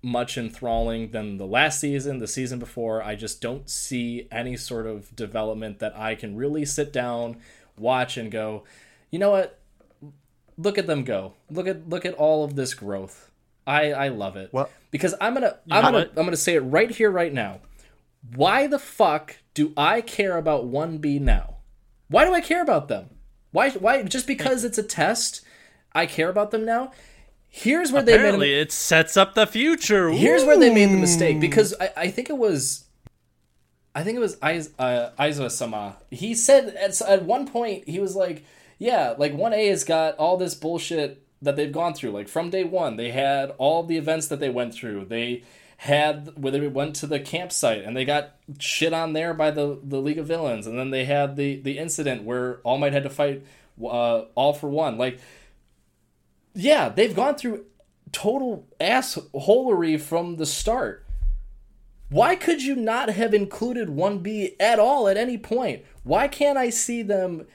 [0.02, 3.04] much enthralling than the last season, the season before.
[3.04, 7.38] I just don't see any sort of development that I can really sit down,
[7.78, 8.64] watch, and go,
[9.12, 9.60] you know what?
[10.58, 11.34] Look at them go.
[11.52, 13.30] Look at look at all of this growth.
[13.68, 14.52] I I love it.
[14.52, 16.10] Well- because I'm gonna I'm gonna what?
[16.18, 17.60] I'm gonna say it right here right now.
[18.36, 21.58] Why the fuck do I care about 1B now?
[22.08, 23.10] Why do I care about them?
[23.52, 25.42] Why why just because it's a test
[25.94, 26.92] I care about them now?
[27.50, 30.10] Here's where they made a- Apparently, it sets up the future.
[30.12, 32.86] Here's where they made the mistake because I, I think it was
[33.96, 35.98] I think it was Aiz- uh, Aizawa Sama.
[36.12, 38.46] He said at, at one point he was like,
[38.78, 42.12] "Yeah, like one A has got all this bullshit that they've gone through.
[42.12, 45.06] Like from day one, they had all the events that they went through.
[45.06, 45.44] They
[45.78, 49.80] had where they went to the campsite and they got shit on there by the
[49.84, 53.04] the League of Villains, and then they had the the incident where All Might had
[53.04, 53.44] to fight
[53.84, 54.98] uh, All for One.
[54.98, 55.20] Like,
[56.54, 57.66] yeah, they've gone through
[58.12, 61.04] total assholery from the start."
[62.10, 65.84] Why could you not have included 1B at all at any point?
[66.04, 67.46] Why can't I see them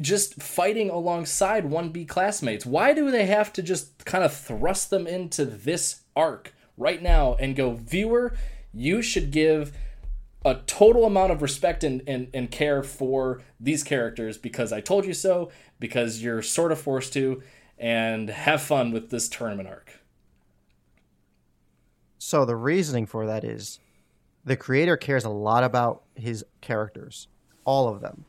[0.00, 2.66] just fighting alongside 1B classmates?
[2.66, 7.36] Why do they have to just kind of thrust them into this arc right now
[7.38, 8.34] and go, viewer,
[8.72, 9.72] you should give
[10.44, 15.04] a total amount of respect and, and, and care for these characters because I told
[15.04, 17.42] you so, because you're sort of forced to,
[17.78, 20.00] and have fun with this tournament arc.
[22.18, 23.80] So the reasoning for that is
[24.44, 27.28] the creator cares a lot about his characters,
[27.64, 28.24] all of them.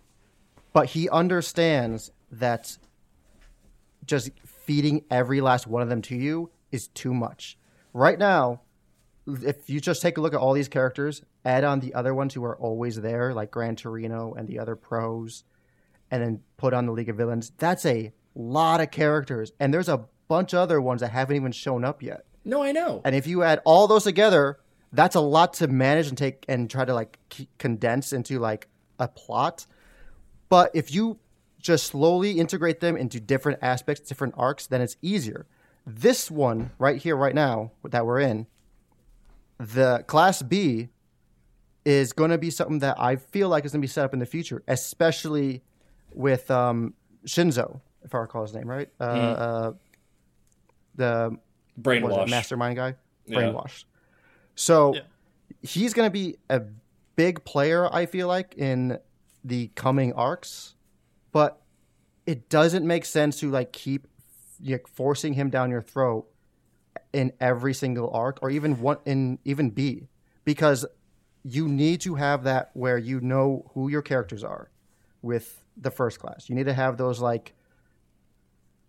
[0.73, 2.77] But he understands that
[4.05, 7.57] just feeding every last one of them to you is too much.
[7.93, 8.61] Right now,
[9.27, 12.33] if you just take a look at all these characters, add on the other ones
[12.33, 15.43] who are always there, like Gran Torino and the other pros,
[16.09, 19.51] and then put on the League of Villains, that's a lot of characters.
[19.59, 22.25] And there's a bunch of other ones that haven't even shown up yet.
[22.43, 23.01] No, I know.
[23.03, 24.57] And if you add all those together,
[24.91, 27.19] that's a lot to manage and take and try to like
[27.57, 28.67] condense into like
[28.99, 29.65] a plot.
[30.51, 31.17] But if you
[31.59, 35.45] just slowly integrate them into different aspects, different arcs, then it's easier.
[35.87, 38.47] This one right here, right now, that we're in,
[39.57, 40.89] the Class B
[41.85, 44.11] is going to be something that I feel like is going to be set up
[44.11, 45.63] in the future, especially
[46.13, 46.95] with um,
[47.25, 48.89] Shinzo, if I recall his name right.
[48.99, 49.71] Uh, uh,
[50.95, 51.29] the
[51.77, 52.29] what it, Brainwash.
[52.29, 52.95] mastermind guy,
[53.25, 53.37] Yeah.
[53.37, 53.85] brainwashed.
[54.55, 55.01] So Yeah.
[55.61, 56.61] he's going to be a
[57.15, 57.87] big player.
[57.89, 58.99] I feel like in
[59.43, 60.75] the coming arcs,
[61.31, 61.61] but
[62.25, 64.07] it doesn't make sense to like keep
[64.63, 66.27] know, forcing him down your throat
[67.13, 70.07] in every single arc, or even one in even B,
[70.45, 70.85] because
[71.43, 74.69] you need to have that where you know who your characters are
[75.21, 76.49] with the first class.
[76.49, 77.53] You need to have those like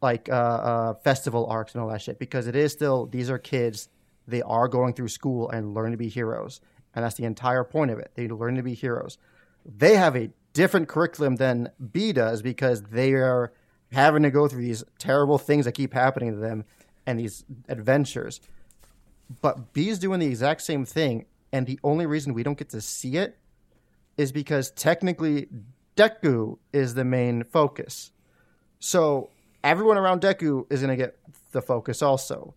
[0.01, 3.39] like uh, uh, festival arcs and all that shit because it is still these are
[3.39, 3.89] kids.
[4.29, 6.61] They are going through school and learn to be heroes,
[6.95, 8.13] and that's the entire point of it.
[8.15, 9.19] They learn to be heroes.
[9.65, 13.53] They have a different curriculum than B does because they are
[13.93, 16.65] having to go through these terrible things that keep happening to them
[17.07, 18.41] and these adventures.
[19.41, 22.81] But B's doing the exact same thing, and the only reason we don't get to
[22.81, 23.39] see it
[24.17, 25.49] is because technically
[25.97, 28.13] Deku is the main focus.
[28.79, 29.31] So
[29.65, 31.19] everyone around Deku is going to get
[31.53, 32.55] the focus also.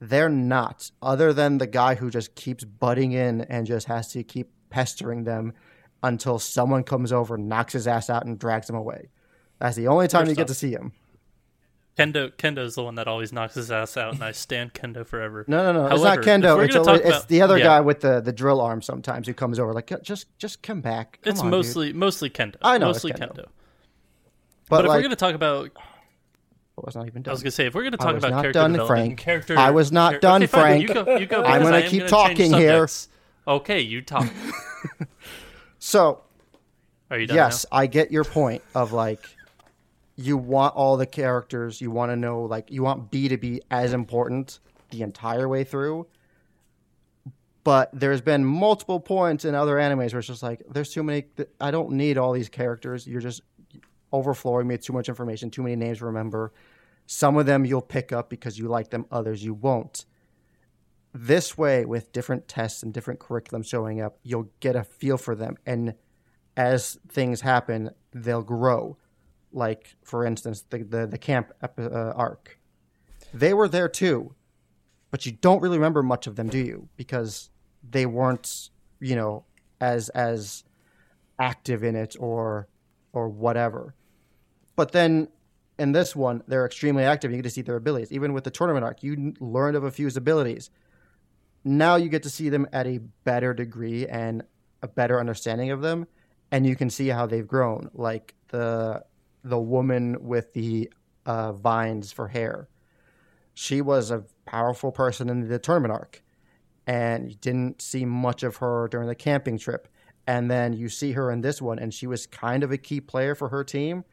[0.00, 4.22] They're not, other than the guy who just keeps butting in and just has to
[4.22, 5.52] keep pestering them
[6.04, 9.08] until someone comes over, knocks his ass out, and drags him away.
[9.58, 10.92] That's the only time First you get off- to see him.
[11.96, 15.44] Kendo Kendo's the one that always knocks his ass out, and I stand Kendo forever.
[15.46, 15.88] No, no, no.
[15.88, 16.64] However, it's not Kendo.
[16.64, 19.34] It's, always, talk it's the other yeah, guy with the, the drill arm sometimes who
[19.34, 21.20] comes over like, just just come back.
[21.22, 22.56] Come It's on, dude." mostly mostly Kendo.
[22.62, 23.36] I know it's mostly Kendo.
[23.36, 23.44] Kendo.
[24.68, 27.30] But, But, if like, we're gonna talk about, I was not even done.
[27.30, 29.18] I was gonna say, if we're gonna talk about not character done, development, Frank.
[29.20, 30.82] character, I was not done, Frank.
[30.82, 31.44] You go, you go.
[31.44, 32.88] I'm gonna keep change talking here.
[33.46, 34.26] Okay, you talk.
[35.84, 36.22] So
[37.10, 37.36] Are you done?
[37.36, 37.76] yes, now?
[37.76, 39.20] I get your point of like
[40.16, 43.60] you want all the characters, you want to know like you want B to be
[43.70, 46.06] as important the entire way through.
[47.64, 51.26] But there's been multiple points in other animes where it's just like there's too many
[51.60, 53.06] I don't need all these characters.
[53.06, 53.42] You're just
[54.10, 56.54] overflowing me with too much information, too many names to remember.
[57.04, 60.06] Some of them you'll pick up because you like them, others you won't.
[61.16, 65.36] This way, with different tests and different curriculums showing up, you'll get a feel for
[65.36, 65.56] them.
[65.64, 65.94] And
[66.56, 68.96] as things happen, they'll grow.
[69.52, 72.58] Like, for instance, the, the, the camp uh, arc.
[73.32, 74.34] They were there too,
[75.12, 76.88] but you don't really remember much of them, do you?
[76.96, 77.50] Because
[77.88, 79.44] they weren't, you know,
[79.80, 80.64] as as
[81.38, 82.68] active in it or
[83.12, 83.94] or whatever.
[84.74, 85.28] But then
[85.78, 87.30] in this one, they're extremely active.
[87.30, 88.12] You get to see their abilities.
[88.12, 90.70] Even with the tournament arc, you learned of a few abilities.
[91.64, 94.42] Now you get to see them at a better degree and
[94.82, 96.06] a better understanding of them,
[96.50, 97.90] and you can see how they've grown.
[97.94, 99.04] Like the
[99.42, 100.90] the woman with the
[101.26, 102.68] uh, vines for hair,
[103.54, 106.22] she was a powerful person in the arc,
[106.86, 109.88] and you didn't see much of her during the camping trip.
[110.26, 113.00] And then you see her in this one, and she was kind of a key
[113.00, 114.04] player for her team.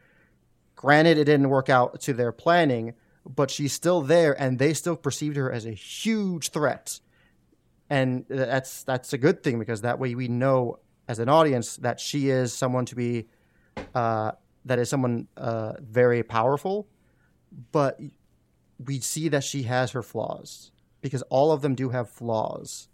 [0.75, 2.93] Granted, it didn't work out to their planning,
[3.25, 6.99] but she's still there, and they still perceived her as a huge threat.
[7.91, 10.79] And that's that's a good thing because that way we know
[11.09, 13.27] as an audience that she is someone to be
[13.93, 14.31] uh,
[14.63, 16.87] that is someone uh, very powerful,
[17.73, 17.99] but
[18.85, 20.71] we see that she has her flaws
[21.01, 22.87] because all of them do have flaws,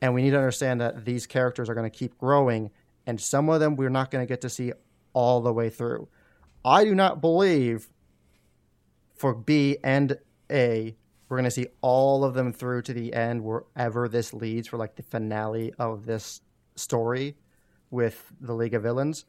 [0.00, 2.70] and we need to understand that these characters are going to keep growing,
[3.06, 4.72] and some of them we're not going to get to see
[5.12, 6.08] all the way through.
[6.64, 7.88] I do not believe
[9.14, 10.16] for B and
[10.50, 10.96] A
[11.28, 14.76] we're going to see all of them through to the end wherever this leads for
[14.76, 16.40] like the finale of this
[16.76, 17.36] story
[17.90, 19.24] with the League of Villains.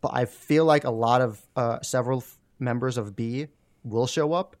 [0.00, 3.48] But I feel like a lot of uh, several f- members of B
[3.84, 4.56] will show up,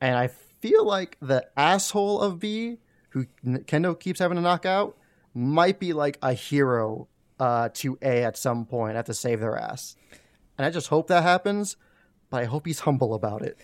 [0.00, 2.78] and I feel like the asshole of B,
[3.10, 4.96] who Kendo keeps having to knock out,
[5.32, 8.96] might be like a hero uh, to A at some point.
[8.96, 9.96] Have to save their ass,
[10.58, 11.76] and I just hope that happens.
[12.28, 13.58] But I hope he's humble about it.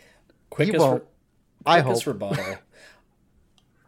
[0.51, 1.03] Quickest, he won't.
[1.03, 1.09] Re-
[1.67, 2.07] I hope.
[2.07, 2.59] rebuttal.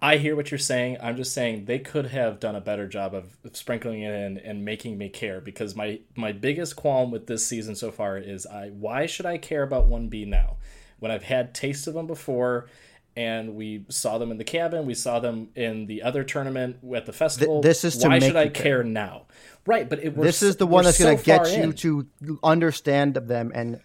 [0.01, 0.99] I hear what you're saying.
[1.03, 4.39] I'm just saying they could have done a better job of, of sprinkling it in
[4.39, 8.47] and making me care because my my biggest qualm with this season so far is
[8.47, 10.57] I why should I care about 1B now
[11.01, 12.69] when I've had taste of them before
[13.17, 17.05] and we saw them in the cabin, we saw them in the other tournament at
[17.05, 17.61] the festival.
[17.61, 18.83] this is to why should I care.
[18.83, 18.85] care.
[18.85, 19.27] now?
[19.67, 21.73] Right, but it, this is the one that's going to get you in.
[21.75, 23.81] to understand them and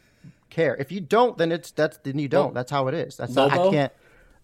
[0.53, 0.75] care.
[0.75, 2.45] If you don't, then it's that's then you don't.
[2.47, 3.17] Well, that's how it is.
[3.17, 3.91] That's not, I can't.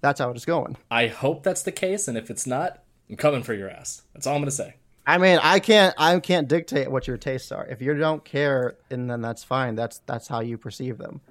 [0.01, 0.77] That's how it's going.
[0.89, 4.01] I hope that's the case, and if it's not, I'm coming for your ass.
[4.13, 4.75] That's all I'm gonna say.
[5.07, 5.95] I mean, I can't.
[5.97, 7.65] I can't dictate what your tastes are.
[7.65, 9.75] If you don't care, and then that's fine.
[9.75, 11.21] That's that's how you perceive them.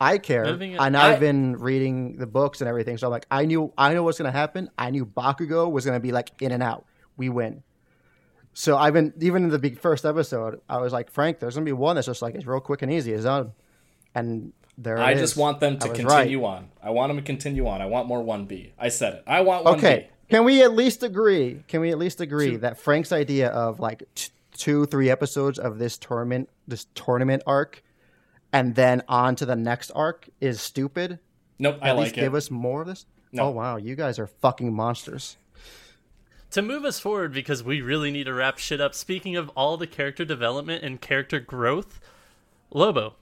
[0.00, 2.98] I care, Moving and I've I- been reading the books and everything.
[2.98, 4.68] So I'm like, I knew, I know what's going to happen.
[4.76, 6.84] I knew Bakugo was going to be like in and out.
[7.16, 7.62] We win.
[8.54, 10.60] So I've been even in the big first episode.
[10.68, 12.82] I was like, Frank, there's going to be one that's just like it's real quick
[12.82, 13.12] and easy.
[13.12, 13.52] It's done,
[14.14, 14.98] and there.
[14.98, 15.36] I it just is.
[15.38, 16.56] want them to continue right.
[16.58, 16.68] on.
[16.82, 17.80] I want them to continue on.
[17.80, 18.72] I want more 1B.
[18.78, 19.24] I said it.
[19.26, 19.76] I want 1B.
[19.78, 20.08] Okay.
[20.30, 21.62] Can we at least agree?
[21.68, 25.78] Can we at least agree that Frank's idea of like t- two, three episodes of
[25.78, 27.82] this tournament, this tournament arc,
[28.52, 31.18] and then on to the next arc is stupid?
[31.58, 32.20] Nope, I At like least it.
[32.22, 33.06] give us more of this.
[33.32, 33.44] No.
[33.44, 35.36] Oh wow, you guys are fucking monsters.
[36.50, 38.94] to move us forward because we really need to wrap shit up.
[38.94, 42.00] Speaking of all the character development and character growth,
[42.70, 43.14] Lobo,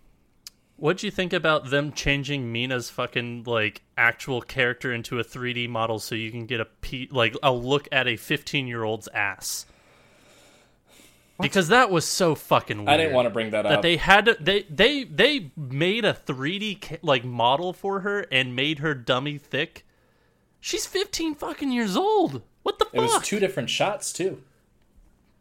[0.76, 5.98] what'd you think about them changing Mina's fucking like actual character into a 3D model
[5.98, 9.66] so you can get a pe- like a look at a 15 year old's ass?
[11.40, 12.88] Because that was so fucking weird.
[12.88, 13.82] I didn't want to bring that, that up.
[13.82, 18.78] they had to, they they they made a 3D like model for her and made
[18.78, 19.84] her dummy thick.
[20.60, 22.42] She's 15 fucking years old.
[22.62, 22.94] What the fuck?
[22.94, 24.40] it was two different shots too.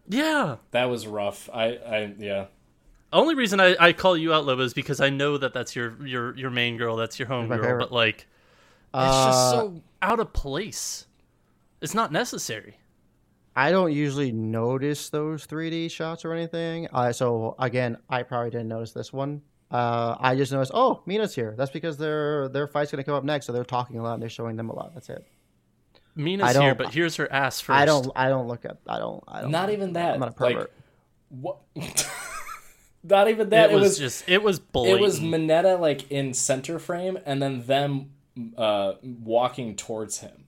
[0.08, 0.56] yeah.
[0.72, 1.48] That was rough.
[1.54, 2.46] I, I yeah.
[3.14, 6.06] Only reason I, I call you out, Lobo, is because I know that that's your
[6.06, 7.80] your your main girl, that's your home girl, favorite.
[7.80, 8.28] but like,
[8.94, 11.08] it's just Uh, so out of place.
[11.82, 12.78] It's not necessary.
[13.56, 16.88] I don't usually notice those 3D shots or anything.
[16.94, 19.42] Uh, so again, I probably didn't notice this one.
[19.70, 21.54] Uh, I just noticed, oh, Mina's here.
[21.58, 24.22] That's because their their fight's gonna come up next, so they're talking a lot and
[24.22, 24.94] they're showing them a lot.
[24.94, 25.26] That's it.
[26.16, 27.78] Mina's I don't- here, but here's her ass first.
[27.78, 28.08] I don't.
[28.16, 28.78] I don't look at.
[28.88, 29.22] I don't.
[29.28, 29.52] I don't.
[29.52, 30.14] Not even that.
[30.14, 30.72] I'm not a Like, pervert.
[31.30, 31.58] What?
[33.04, 33.72] Not even that.
[33.72, 34.30] It was, just.
[34.30, 35.00] It was blatant.
[35.00, 38.12] It was Mineta like in center frame, and then them
[38.58, 40.46] uh, walking towards him,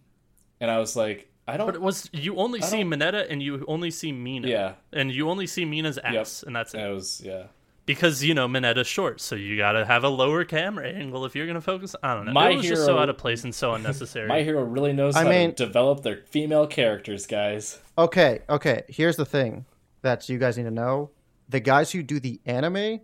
[0.61, 1.65] and I was like, I don't.
[1.65, 4.47] But it was you only I see don't- Mineta and you only see Mina.
[4.47, 4.73] Yeah.
[4.91, 6.13] And you only see Mina's Yep.
[6.13, 6.79] ass, and that's it.
[6.81, 7.43] It was yeah.
[7.85, 11.45] Because you know Mineta's short, so you gotta have a lower camera angle if you're
[11.47, 11.97] gonna focus.
[12.01, 12.31] I don't know.
[12.31, 14.29] My it was just so hero- out of place and so unnecessary.
[14.29, 17.79] My hero really knows I how mean- to develop their female characters, guys.
[17.97, 18.39] Okay.
[18.47, 18.83] Okay.
[18.87, 19.65] Here's the thing
[20.01, 21.09] that you guys need to know:
[21.49, 22.99] the guys who do the anime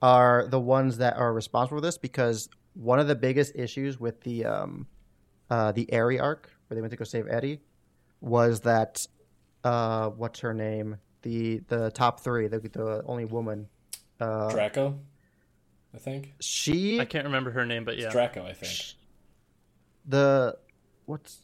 [0.00, 4.20] are the ones that are responsible for this because one of the biggest issues with
[4.22, 4.86] the um,
[5.50, 7.60] uh, the Eri arc, where they went to go save Eddie,
[8.20, 9.06] was that
[9.64, 10.96] uh, what's her name?
[11.22, 13.68] The the top three, the the only woman.
[14.20, 14.98] Uh, Draco,
[15.94, 16.32] I think.
[16.40, 18.10] she I can't remember her name, but yeah.
[18.10, 18.94] Draco, I think.
[20.06, 20.56] the
[21.06, 21.38] what's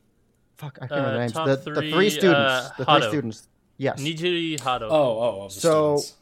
[0.56, 1.32] fuck I can't Uh, remember the names.
[1.32, 2.38] top The, the three, three students.
[2.38, 3.48] uh, the three students.
[3.76, 4.00] Yes.
[4.02, 4.88] Nejire Hado.
[4.90, 6.14] Oh, oh, of the So- students.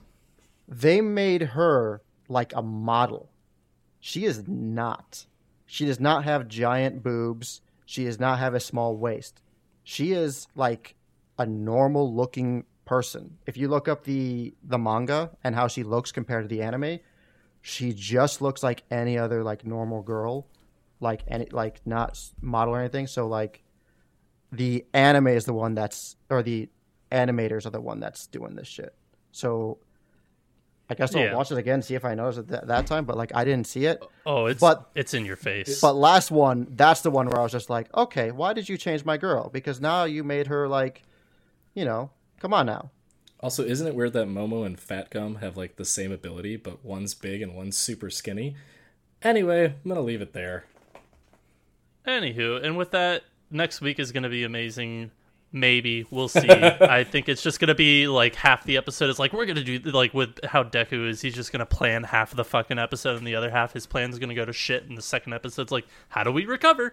[0.69, 3.31] They made her like a model.
[4.01, 5.27] She is not.
[5.67, 7.61] She does not have giant boobs.
[7.85, 9.43] She does not have a small waist.
[9.85, 10.95] She is like
[11.39, 13.39] a normal looking person.
[13.47, 17.01] If you look up the the manga and how she looks compared to the anime,
[17.61, 20.47] she just looks like any other like normal girl,
[21.01, 23.07] like any like not model or anything.
[23.07, 23.63] So like
[24.53, 26.69] the anime is the one that's or the
[27.13, 28.95] animators are the one that's doing this shit.
[29.33, 29.79] So
[30.89, 31.35] I guess I'll Yeah.
[31.35, 33.05] watch it again, see if I notice it that, that time.
[33.05, 34.03] But like I didn't see it.
[34.25, 35.81] Oh, it's But- it's in your face.
[35.81, 38.77] But last one, that's the one where I was just like, okay, why did you
[38.79, 39.49] change my girl?
[39.53, 41.03] Because now you made her like,
[41.75, 42.11] you know,
[42.41, 42.91] come on now.
[43.41, 46.85] Also, isn't it weird that Momo and Fat Gum have like the same ability, but
[46.85, 48.57] one's big and one's super skinny?
[49.23, 50.65] Anyway, I'm gonna leave it there.
[52.07, 55.11] Anywho, and with that, next week is going to be amazing.
[55.57, 56.51] Maybe we'll see.
[56.51, 59.91] I think it's just to be like half the episode is like we're to do
[59.91, 61.23] like with how Deku is.
[61.23, 64.19] He's just to plan half of the fucking episode, and the other half his plan's
[64.29, 64.87] to go to shit.
[64.87, 66.93] And the second episode's like, how do we recover?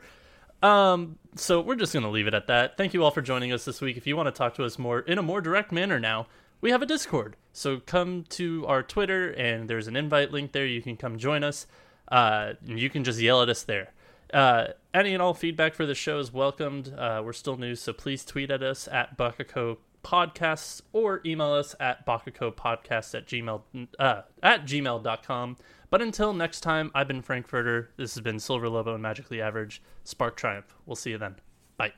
[0.61, 2.78] Um, so we're just to leave it at that.
[2.78, 3.97] Thank you all for joining us this week.
[3.97, 6.28] If you want to talk to us more in a more direct manner now,
[6.61, 7.36] we have a Discord.
[7.51, 10.66] So come to our Twitter, and there's an invite link there.
[10.66, 11.68] You can come join us.
[12.07, 13.91] Uh, you can just yell at us there.
[14.34, 16.94] Uh, any and all feedback for the show is welcomed.
[16.98, 21.76] Uh, we're still new, so please tweet at us at Bakako Podcasts or email us
[21.80, 23.62] at bakakopodcast at gmail
[24.00, 25.58] uh, at gmail.com.
[25.90, 27.92] But until next time, I've been Frankfurter.
[27.96, 29.82] This has been Silver Lobo and Magically Average.
[30.04, 30.76] Spark Triumph.
[30.86, 31.36] We'll see you then.
[31.78, 31.94] Bye.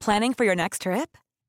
[0.00, 1.16] Planning for your next trip?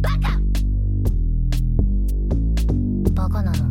[0.00, 0.38] バカ。
[3.42, 3.67] なの。